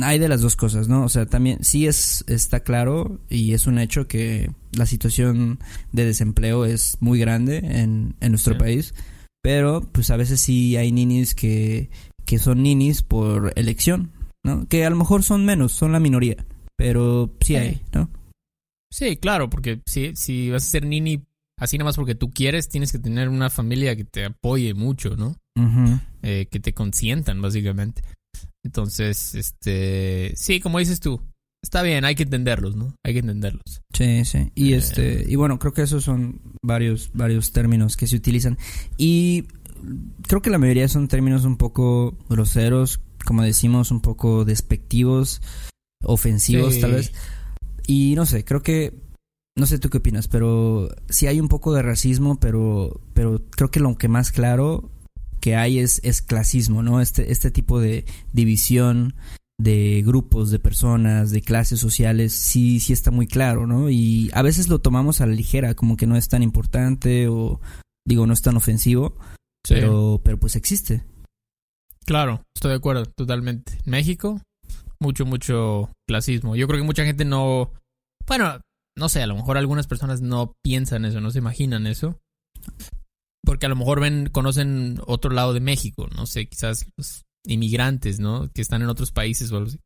hay 0.03 0.19
de 0.19 0.29
las 0.29 0.41
dos 0.41 0.57
cosas, 0.57 0.89
¿no? 0.89 1.05
O 1.05 1.09
sea, 1.11 1.27
también 1.27 1.63
sí 1.63 1.87
es, 1.87 2.25
está 2.27 2.61
claro 2.61 3.21
y 3.29 3.53
es 3.53 3.67
un 3.67 3.79
hecho 3.79 4.07
que 4.09 4.51
la 4.73 4.87
situación 4.87 5.59
de 5.93 6.07
desempleo 6.07 6.65
es 6.65 6.97
muy 7.01 7.19
grande 7.19 7.59
en, 7.59 8.15
en 8.21 8.31
nuestro 8.33 8.55
Sí. 8.55 8.61
país. 8.61 8.95
Pero, 9.43 9.83
pues 9.93 10.11
a 10.11 10.17
veces 10.17 10.41
sí 10.41 10.77
hay 10.77 10.93
ninis 10.93 11.35
que, 11.35 11.91
que 12.25 12.39
son 12.39 12.63
ninis 12.63 13.03
por 13.03 13.53
elección, 13.57 14.13
¿no? 14.45 14.67
Que 14.67 14.87
a 14.87 14.91
lo 14.91 14.97
mejor 14.97 15.23
son 15.23 15.45
menos, 15.45 15.73
son 15.73 15.93
la 15.93 16.01
minoría. 16.01 16.37
Pero 16.79 17.35
sí 17.41 17.57
hay, 17.57 17.83
¿no? 17.93 18.09
Sí, 18.91 19.17
claro, 19.17 19.51
porque 19.51 19.83
si, 19.85 20.15
si 20.17 20.49
vas 20.51 20.65
a 20.67 20.71
ser 20.71 20.87
nini 20.87 21.25
así 21.61 21.77
nada 21.77 21.87
más 21.89 21.97
porque 21.97 22.15
tú 22.15 22.31
quieres, 22.31 22.69
tienes 22.69 22.93
que 22.93 22.99
tener 23.01 23.29
una 23.29 23.51
familia 23.51 23.97
que 23.97 24.05
te 24.05 24.25
apoye 24.25 24.73
mucho, 24.75 25.17
¿no? 25.17 25.37
Eh, 26.23 26.47
que 26.51 26.61
te 26.61 26.73
consientan, 26.73 27.43
básicamente. 27.43 28.03
Entonces, 28.65 29.35
este, 29.35 30.33
sí, 30.37 30.61
como 30.61 30.79
dices 30.79 31.01
tú, 31.01 31.21
está 31.65 31.83
bien, 31.83 32.05
hay 32.05 32.15
que 32.15 32.23
entenderlos, 32.23 32.77
¿no? 32.77 32.95
Hay 33.05 33.13
que 33.15 33.19
entenderlos. 33.21 33.83
Sí, 33.93 34.25
sí. 34.25 34.53
Y 34.55 34.73
Eh. 34.73 34.77
este, 34.77 35.25
y 35.29 35.35
bueno, 35.35 35.59
creo 35.59 35.73
que 35.73 35.83
esos 35.83 36.05
son 36.05 36.41
varios, 36.63 37.11
varios 37.13 37.53
términos 37.53 37.97
que 37.97 38.07
se 38.07 38.15
utilizan. 38.17 38.57
Y 38.97 39.45
creo 40.29 40.41
que 40.43 40.51
la 40.51 40.59
mayoría 40.59 40.87
son 40.89 41.09
términos 41.09 41.45
un 41.45 41.57
poco 41.57 42.17
groseros, 42.29 43.01
como 43.25 43.43
decimos, 43.43 43.91
un 43.91 44.01
poco 44.01 44.45
despectivos, 44.45 45.43
ofensivos, 46.03 46.75
Sí. 46.75 46.81
tal 46.81 46.93
vez. 46.93 47.13
Y 47.87 48.15
no 48.17 48.27
sé, 48.27 48.45
creo 48.45 48.63
que 48.63 48.95
no 49.57 49.67
sé 49.67 49.79
tú 49.79 49.91
qué 49.91 49.99
opinas, 49.99 50.29
pero 50.29 50.89
sí 51.09 51.27
hay 51.27 51.41
un 51.41 51.49
poco 51.49 51.73
de 51.75 51.83
racismo, 51.83 52.39
pero 52.39 53.01
pero 53.15 53.43
creo 53.51 53.71
que 53.71 53.81
lo 53.81 53.97
que 53.97 54.09
más 54.09 54.31
claro 54.31 54.91
que 55.41 55.57
hay 55.57 55.79
es, 55.79 56.01
es 56.05 56.21
clasismo, 56.23 56.83
¿no? 56.83 57.01
Este, 57.01 57.33
este 57.33 57.51
tipo 57.51 57.81
de 57.81 58.05
división 58.33 59.15
de 59.61 60.03
grupos, 60.07 60.51
de 60.53 60.59
personas, 60.61 61.31
de 61.33 61.43
clases 61.43 61.81
sociales, 61.81 62.33
sí, 62.33 62.79
sí 62.79 62.93
está 62.93 63.11
muy 63.11 63.27
claro, 63.27 63.67
¿no? 63.67 63.91
Y 63.91 64.31
a 64.33 64.43
veces 64.43 64.69
lo 64.69 64.79
tomamos 64.81 65.21
a 65.21 65.27
la 65.27 65.35
ligera, 65.35 65.75
como 65.75 65.97
que 65.97 66.07
no 66.07 66.17
es 66.17 66.29
tan 66.29 66.43
importante 66.45 67.27
o, 67.29 67.61
digo, 68.07 68.27
no 68.27 68.33
es 68.35 68.43
tan 68.43 68.57
ofensivo, 68.57 69.17
Sí. 69.67 69.75
pero, 69.75 70.21
pero 70.25 70.39
pues 70.39 70.55
existe. 70.55 71.05
Claro, 72.05 72.43
estoy 72.57 72.71
de 72.71 72.77
acuerdo, 72.77 73.05
totalmente. 73.07 73.73
En 73.85 73.91
México, 73.91 74.41
mucho, 75.01 75.27
mucho 75.27 75.91
clasismo. 76.07 76.57
Yo 76.57 76.67
creo 76.67 76.81
que 76.81 76.87
mucha 76.87 77.05
gente 77.05 77.25
no. 77.25 77.73
Bueno, 78.27 78.61
no 78.97 79.09
sé, 79.09 79.23
a 79.23 79.27
lo 79.27 79.37
mejor 79.37 79.57
algunas 79.57 79.87
personas 79.87 80.21
no 80.21 80.55
piensan 80.63 81.05
eso, 81.05 81.21
no 81.21 81.31
se 81.31 81.39
imaginan 81.39 81.87
eso. 81.87 82.19
Porque 83.45 83.67
a 83.67 83.69
lo 83.69 83.77
mejor 83.77 84.01
ven, 84.01 84.29
conocen 84.31 85.01
otro 85.07 85.31
lado 85.31 85.55
de 85.55 85.61
México, 85.61 86.09
no 86.15 86.27
sé, 86.27 86.47
quizás 86.47 86.87
los 86.97 87.25
inmigrantes, 87.47 88.21
¿no? 88.21 88.51
Que 88.53 88.61
están 88.61 88.83
en 88.83 88.89
otros 88.89 89.13
países 89.13 89.51
o 89.53 89.57
algo 89.57 89.69
así. 89.69 89.79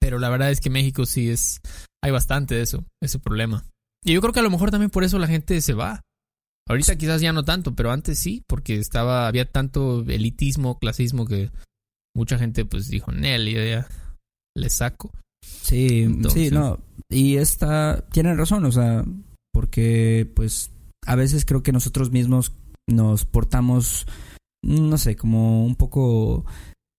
Pero 0.00 0.18
la 0.18 0.28
verdad 0.28 0.50
es 0.50 0.60
que 0.60 0.70
México 0.70 1.06
sí 1.06 1.30
es. 1.30 1.60
Hay 2.02 2.12
bastante 2.12 2.54
de 2.54 2.62
eso, 2.62 2.84
ese 3.02 3.18
problema. 3.18 3.64
Y 4.04 4.14
yo 4.14 4.20
creo 4.20 4.32
que 4.32 4.40
a 4.40 4.44
lo 4.44 4.50
mejor 4.50 4.70
también 4.70 4.90
por 4.90 5.04
eso 5.04 5.18
la 5.18 5.26
gente 5.26 5.60
se 5.60 5.74
va. 5.74 6.02
Ahorita 6.68 6.96
quizás 6.96 7.20
ya 7.20 7.32
no 7.32 7.44
tanto, 7.44 7.74
pero 7.74 7.90
antes 7.90 8.18
sí, 8.18 8.44
porque 8.46 8.76
estaba, 8.76 9.26
había 9.26 9.50
tanto 9.50 10.02
elitismo, 10.02 10.78
clasismo 10.78 11.26
que 11.26 11.50
mucha 12.14 12.38
gente 12.38 12.64
pues 12.64 12.88
dijo, 12.88 13.12
Nel, 13.12 13.52
ya 13.52 13.88
le 14.56 14.70
saco. 14.70 15.10
Sí, 15.42 16.02
Entonces- 16.02 16.48
sí, 16.48 16.54
no. 16.54 16.78
Y 17.08 17.36
esta, 17.36 18.04
tienen 18.12 18.38
razón, 18.38 18.64
o 18.64 18.72
sea, 18.72 19.04
porque 19.52 20.30
pues 20.36 20.70
a 21.06 21.16
veces 21.16 21.44
creo 21.44 21.62
que 21.62 21.72
nosotros 21.72 22.10
mismos 22.12 22.52
nos 22.88 23.24
portamos, 23.24 24.06
no 24.62 24.96
sé, 24.98 25.16
como 25.16 25.64
un 25.64 25.74
poco 25.74 26.44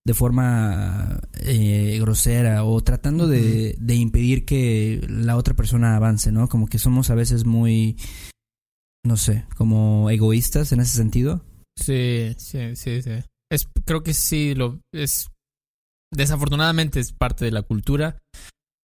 de 0.06 0.14
forma 0.14 1.22
eh, 1.40 1.98
grosera 2.02 2.64
o 2.66 2.82
tratando 2.82 3.28
de, 3.28 3.76
de 3.80 3.96
impedir 3.96 4.46
que 4.46 5.06
la 5.08 5.38
otra 5.38 5.54
persona 5.54 5.96
avance, 5.96 6.32
¿no? 6.32 6.50
Como 6.50 6.68
que 6.68 6.80
somos 6.80 7.10
a 7.10 7.16
veces 7.16 7.46
muy, 7.46 7.96
no 9.06 9.16
sé, 9.16 9.46
como 9.56 10.10
egoístas 10.10 10.72
en 10.72 10.80
ese 10.82 10.98
sentido. 10.98 11.46
Sí, 11.78 12.34
sí, 12.38 12.76
sí, 12.76 13.02
sí. 13.02 13.12
Es, 13.50 13.68
creo 13.86 14.02
que 14.04 14.14
sí, 14.14 14.56
lo 14.56 14.80
es 14.94 15.28
desafortunadamente 16.12 17.00
es 17.00 17.14
parte 17.14 17.46
de 17.46 17.52
la 17.52 17.62
cultura, 17.62 18.18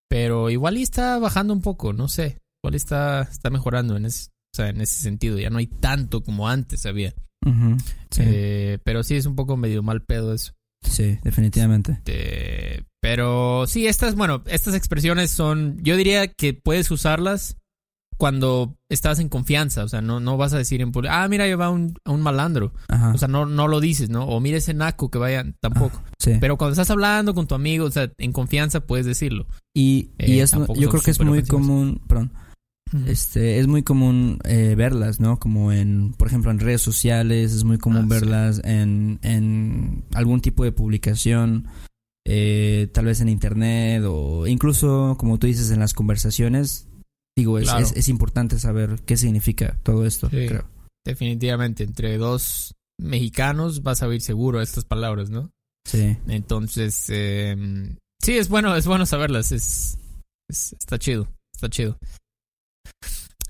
pero 0.09 0.49
igual 0.49 0.77
y 0.77 0.83
está 0.83 1.19
bajando 1.19 1.53
un 1.53 1.61
poco, 1.61 1.93
no 1.93 2.07
sé. 2.07 2.39
Igual 2.63 2.75
está, 2.75 3.21
está 3.23 3.49
mejorando 3.49 3.97
en 3.97 4.05
ese, 4.05 4.29
o 4.53 4.57
sea, 4.57 4.69
en 4.69 4.81
ese 4.81 5.01
sentido. 5.01 5.37
Ya 5.37 5.49
no 5.49 5.57
hay 5.59 5.67
tanto 5.67 6.23
como 6.23 6.47
antes 6.49 6.85
había. 6.85 7.13
Sí, 8.11 8.21
Eh, 8.25 8.79
pero 8.83 9.03
sí 9.03 9.15
es 9.15 9.25
un 9.25 9.35
poco 9.35 9.57
medio 9.57 9.83
mal 9.83 10.01
pedo 10.03 10.33
eso. 10.33 10.53
sí, 10.81 11.19
definitivamente. 11.23 11.93
Este, 11.93 12.85
pero 13.01 13.67
sí, 13.67 13.87
estas, 13.87 14.15
bueno, 14.15 14.43
estas 14.47 14.73
expresiones 14.75 15.31
son, 15.31 15.77
yo 15.83 15.95
diría 15.95 16.27
que 16.27 16.53
puedes 16.53 16.89
usarlas 16.91 17.57
cuando 18.17 18.75
estás 18.89 19.19
en 19.19 19.29
confianza, 19.29 19.83
o 19.83 19.87
sea, 19.87 20.01
no, 20.01 20.19
no 20.19 20.37
vas 20.37 20.53
a 20.53 20.57
decir 20.57 20.81
en 20.81 20.91
público, 20.91 21.13
ah, 21.15 21.27
mira, 21.27 21.43
ahí 21.43 21.53
va 21.53 21.69
un, 21.69 21.93
un 22.05 22.21
malandro, 22.21 22.73
Ajá. 22.87 23.11
o 23.13 23.17
sea, 23.17 23.27
no, 23.27 23.45
no 23.45 23.67
lo 23.67 23.79
dices, 23.79 24.09
¿no? 24.09 24.25
O 24.25 24.39
mira 24.39 24.57
ese 24.57 24.73
naco 24.73 25.09
que 25.11 25.17
vaya, 25.19 25.45
tampoco. 25.61 26.01
sí. 26.19 26.33
Pero 26.39 26.57
cuando 26.57 26.73
estás 26.73 26.89
hablando 26.89 27.33
con 27.35 27.47
tu 27.47 27.55
amigo, 27.55 27.85
o 27.85 27.91
sea, 27.91 28.11
en 28.17 28.31
confianza 28.31 28.81
puedes 28.81 29.05
decirlo. 29.05 29.45
Y, 29.75 30.09
y 30.17 30.39
Eh, 30.39 30.41
es, 30.41 30.51
yo 30.51 30.89
creo 30.89 31.01
que 31.01 31.11
es 31.11 31.19
muy 31.21 31.43
común, 31.43 32.01
perdón, 32.07 32.31
este, 33.05 33.59
es 33.59 33.67
muy 33.67 33.83
común 33.83 34.39
eh, 34.45 34.73
verlas, 34.77 35.19
¿no? 35.19 35.37
Como 35.39 35.71
en, 35.71 36.13
por 36.13 36.27
ejemplo, 36.29 36.49
en 36.51 36.59
redes 36.59 36.81
sociales, 36.81 37.53
es 37.53 37.65
muy 37.65 37.77
común 37.77 37.99
Ah, 37.99 38.03
sí. 38.03 38.09
verlas 38.09 38.61
en, 38.63 39.19
en 39.21 40.05
algún 40.13 40.39
tipo 40.41 40.63
de 40.63 40.71
publicación, 40.71 41.67
eh, 42.25 42.89
tal 42.93 43.05
vez 43.05 43.21
en 43.21 43.29
internet 43.29 44.03
o 44.07 44.47
incluso, 44.47 45.15
como 45.19 45.37
tú 45.37 45.47
dices, 45.47 45.69
en 45.71 45.79
las 45.79 45.93
conversaciones. 45.93 46.86
Digo, 47.37 47.59
es, 47.59 47.65
Claro. 47.65 47.85
es, 47.85 47.91
es 47.95 48.07
importante 48.09 48.57
saber 48.59 48.99
qué 49.05 49.15
significa 49.15 49.77
todo 49.83 50.05
esto, 50.05 50.29
Sí. 50.29 50.47
creo. 50.47 50.67
Definitivamente, 51.05 51.83
entre 51.83 52.17
dos 52.17 52.73
mexicanos 52.99 53.83
vas 53.83 54.01
a 54.01 54.07
oír 54.07 54.21
seguro 54.21 54.59
estas 54.61 54.83
palabras, 54.85 55.29
¿no? 55.29 55.51
Sí, 55.87 56.17
Entonces, 56.27 57.05
eh, 57.09 57.55
sí, 58.21 58.33
es 58.37 58.49
bueno, 58.49 58.75
es 58.75 58.87
bueno 58.87 59.05
saberlas. 59.05 59.51
Es, 59.53 59.97
es- 60.49 60.73
está 60.73 60.97
chido, 60.99 61.27
está 61.53 61.69
chido. 61.69 61.97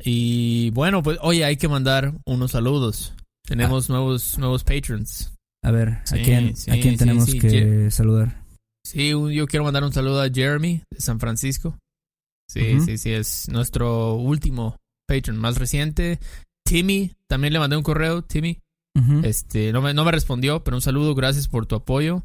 Y 0.04 0.70
bueno, 0.72 1.02
pues, 1.02 1.18
oye, 1.22 1.44
hay 1.46 1.58
que 1.58 1.68
mandar 1.68 2.14
unos 2.26 2.52
saludos. 2.52 3.14
Tenemos 3.46 3.90
nuevos, 3.90 4.38
nuevos 4.38 4.64
patrons. 4.64 5.34
a 5.64 5.72
ver, 5.72 6.00
Sí, 6.06 6.20
¿a 6.20 6.24
quién, 6.24 6.56
sí, 6.56 6.72
¿a 6.72 6.80
quién 6.80 6.98
tenemos 6.98 7.34
que 7.34 7.90
saludar? 7.92 8.44
Sí, 8.86 9.10
yo 9.10 9.48
quiero 9.48 9.64
mandar 9.66 9.84
un 9.84 9.92
saludo 9.94 10.22
a 10.22 10.30
Jeremy 10.30 10.82
de 10.92 11.02
San 11.02 11.20
Francisco. 11.20 11.78
Sí, 12.50 12.80
sí, 12.86 12.98
sí, 12.98 13.12
es 13.12 13.50
nuestro 13.50 14.16
último 14.16 14.78
patron 15.08 15.38
más 15.38 15.58
reciente. 15.58 16.20
Timmy, 16.66 17.12
también 17.30 17.54
le 17.54 17.60
mandé 17.60 17.78
un 17.78 17.84
correo, 17.84 18.22
Timmy. 18.24 18.60
Este, 19.26 19.72
no 19.74 19.82
me, 19.82 19.94
no 19.94 20.04
me 20.06 20.12
respondió, 20.12 20.64
pero 20.64 20.76
un 20.78 20.82
saludo, 20.82 21.14
gracias 21.16 21.48
por 21.48 21.66
tu 21.66 21.76
apoyo. 21.76 22.24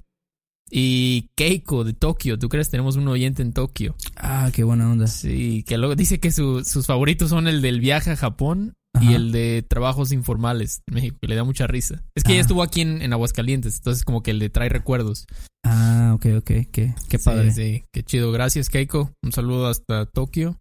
Y 0.71 1.29
Keiko 1.35 1.85
de 1.85 1.93
Tokio, 1.93 2.39
¿tú 2.39 2.49
crees? 2.49 2.71
Tenemos 2.71 2.97
un 2.97 3.07
oyente 3.09 3.43
en 3.43 3.53
Tokio. 3.53 3.95
Ah, 4.17 4.51
qué 4.55 4.65
buena 4.65 4.91
onda. 4.91 5.07
Sí, 5.07 5.65
que 5.65 5.77
luego 5.77 5.97
dice 5.97 6.19
que 6.19 6.33
su- 6.33 6.65
sus 6.65 6.87
favoritos 6.87 7.29
son 7.29 7.47
el 7.47 7.61
del 7.61 7.79
viaje 7.81 8.11
a 8.13 8.17
Japón 8.17 8.75
y 9.03 9.15
el 9.15 9.33
de 9.33 9.65
trabajos 9.69 10.13
informales 10.13 10.83
en 10.89 10.95
México, 10.95 11.17
que 11.21 11.29
le 11.29 11.35
da 11.37 11.45
mucha 11.45 11.67
risa. 11.67 12.03
Es 12.15 12.23
que 12.25 12.31
Ah. 12.31 12.35
ella 12.35 12.41
estuvo 12.43 12.63
aquí 12.63 12.81
en, 12.83 13.03
en 13.03 13.13
Aguascalientes, 13.13 13.77
entonces 13.77 14.05
como 14.05 14.23
que 14.23 14.33
le 14.33 14.49
trae 14.51 14.69
recuerdos. 14.69 15.27
Ah, 15.65 16.13
ok, 16.15 16.27
ok, 16.39 16.51
qué, 16.73 16.95
qué 17.09 17.19
Sí, 17.19 17.25
padre. 17.25 17.53
Sí, 17.53 17.85
qué 17.93 18.03
chido. 18.03 18.33
Gracias, 18.33 18.69
Keiko. 18.69 19.13
Un 19.23 19.33
saludo 19.33 19.69
hasta 19.69 20.07
Tokio. 20.07 20.57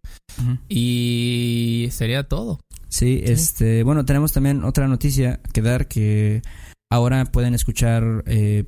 Y 0.70 1.90
sería 1.92 2.24
todo. 2.28 2.60
Sí, 2.90 3.22
este, 3.24 3.84
bueno, 3.84 4.06
tenemos 4.06 4.32
también 4.34 4.64
otra 4.64 4.88
noticia 4.88 5.40
que 5.54 5.62
dar 5.62 5.88
que 5.88 6.42
ahora 6.92 7.26
pueden 7.26 7.54
escuchar 7.54 8.24
eh, 8.28 8.66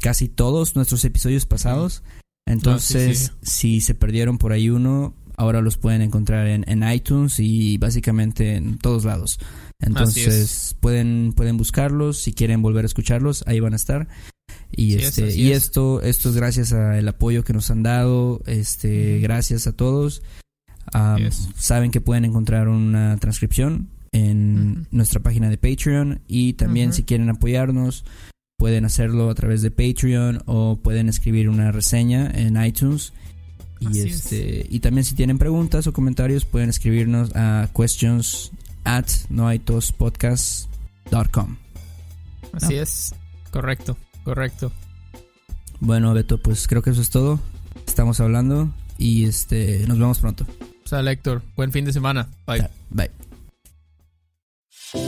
casi 0.00 0.28
todos 0.28 0.76
nuestros 0.76 1.04
episodios 1.04 1.46
pasados. 1.46 2.02
Entonces, 2.46 3.32
si 3.42 3.80
se 3.80 3.94
perdieron 3.94 4.36
por 4.38 4.52
ahí 4.52 4.68
uno, 4.68 5.14
ahora 5.36 5.60
los 5.60 5.76
pueden 5.76 6.02
encontrar 6.02 6.46
en, 6.46 6.64
en 6.66 6.88
iTunes 6.90 7.38
y 7.38 7.78
básicamente 7.78 8.56
en 8.56 8.78
todos 8.78 9.04
lados. 9.04 9.38
Entonces 9.80 10.76
pueden, 10.80 11.32
pueden 11.34 11.56
buscarlos, 11.56 12.18
si 12.18 12.32
quieren 12.32 12.62
volver 12.62 12.84
a 12.84 12.86
escucharlos, 12.86 13.44
ahí 13.46 13.60
van 13.60 13.72
a 13.72 13.76
estar. 13.76 14.08
Y 14.70 14.94
este, 14.96 15.34
y 15.34 15.52
esto, 15.52 16.02
esto 16.02 16.30
es 16.30 16.36
gracias 16.36 16.72
al 16.72 17.06
apoyo 17.06 17.44
que 17.44 17.52
nos 17.52 17.70
han 17.70 17.82
dado, 17.82 18.42
este, 18.46 19.20
gracias 19.20 19.66
a 19.66 19.72
todos. 19.72 20.22
Saben 21.56 21.90
que 21.90 22.00
pueden 22.00 22.24
encontrar 22.24 22.68
una 22.68 23.16
transcripción 23.18 23.88
en 24.12 24.86
nuestra 24.90 25.20
página 25.20 25.48
de 25.50 25.58
Patreon 25.58 26.20
y 26.28 26.52
también 26.54 26.92
si 26.92 27.02
quieren 27.02 27.30
apoyarnos 27.30 28.04
pueden 28.56 28.84
hacerlo 28.84 29.28
a 29.30 29.34
través 29.34 29.62
de 29.62 29.70
Patreon 29.70 30.42
o 30.46 30.76
pueden 30.76 31.08
escribir 31.08 31.48
una 31.48 31.72
reseña 31.72 32.30
en 32.32 32.62
iTunes 32.62 33.12
y 33.80 34.00
este 34.00 34.66
y 34.68 34.80
también 34.80 35.04
si 35.04 35.14
tienen 35.14 35.38
preguntas 35.38 35.86
o 35.86 35.92
comentarios 35.92 36.44
pueden 36.44 36.68
escribirnos 36.70 37.30
a 37.34 37.68
questions 37.76 38.50
at 38.84 39.06
noaitospodcast.com. 39.30 41.56
Así 42.52 42.76
es, 42.76 43.14
correcto, 43.50 43.96
correcto. 44.22 44.70
Bueno, 45.80 46.14
Beto, 46.14 46.38
pues 46.38 46.68
creo 46.68 46.82
que 46.82 46.90
eso 46.90 47.02
es 47.02 47.10
todo. 47.10 47.40
Estamos 47.86 48.20
hablando 48.20 48.72
y 48.96 49.24
este 49.24 49.84
nos 49.86 49.98
vemos 49.98 50.18
pronto. 50.18 50.46
Sea, 50.84 51.00
Héctor, 51.00 51.42
buen 51.56 51.72
fin 51.72 51.84
de 51.84 51.92
semana. 51.92 52.28
Bye. 52.46 52.68
Bye. 52.90 53.10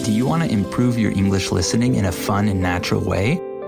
Do 0.05 0.11
you 0.11 0.26
want 0.26 0.42
to 0.42 0.50
improve 0.50 0.98
your 0.98 1.12
English 1.12 1.52
listening 1.52 1.94
in 1.94 2.07
a 2.07 2.12
fun 2.12 2.48
and 2.48 2.61
natural 2.61 3.00
way? 3.00 3.40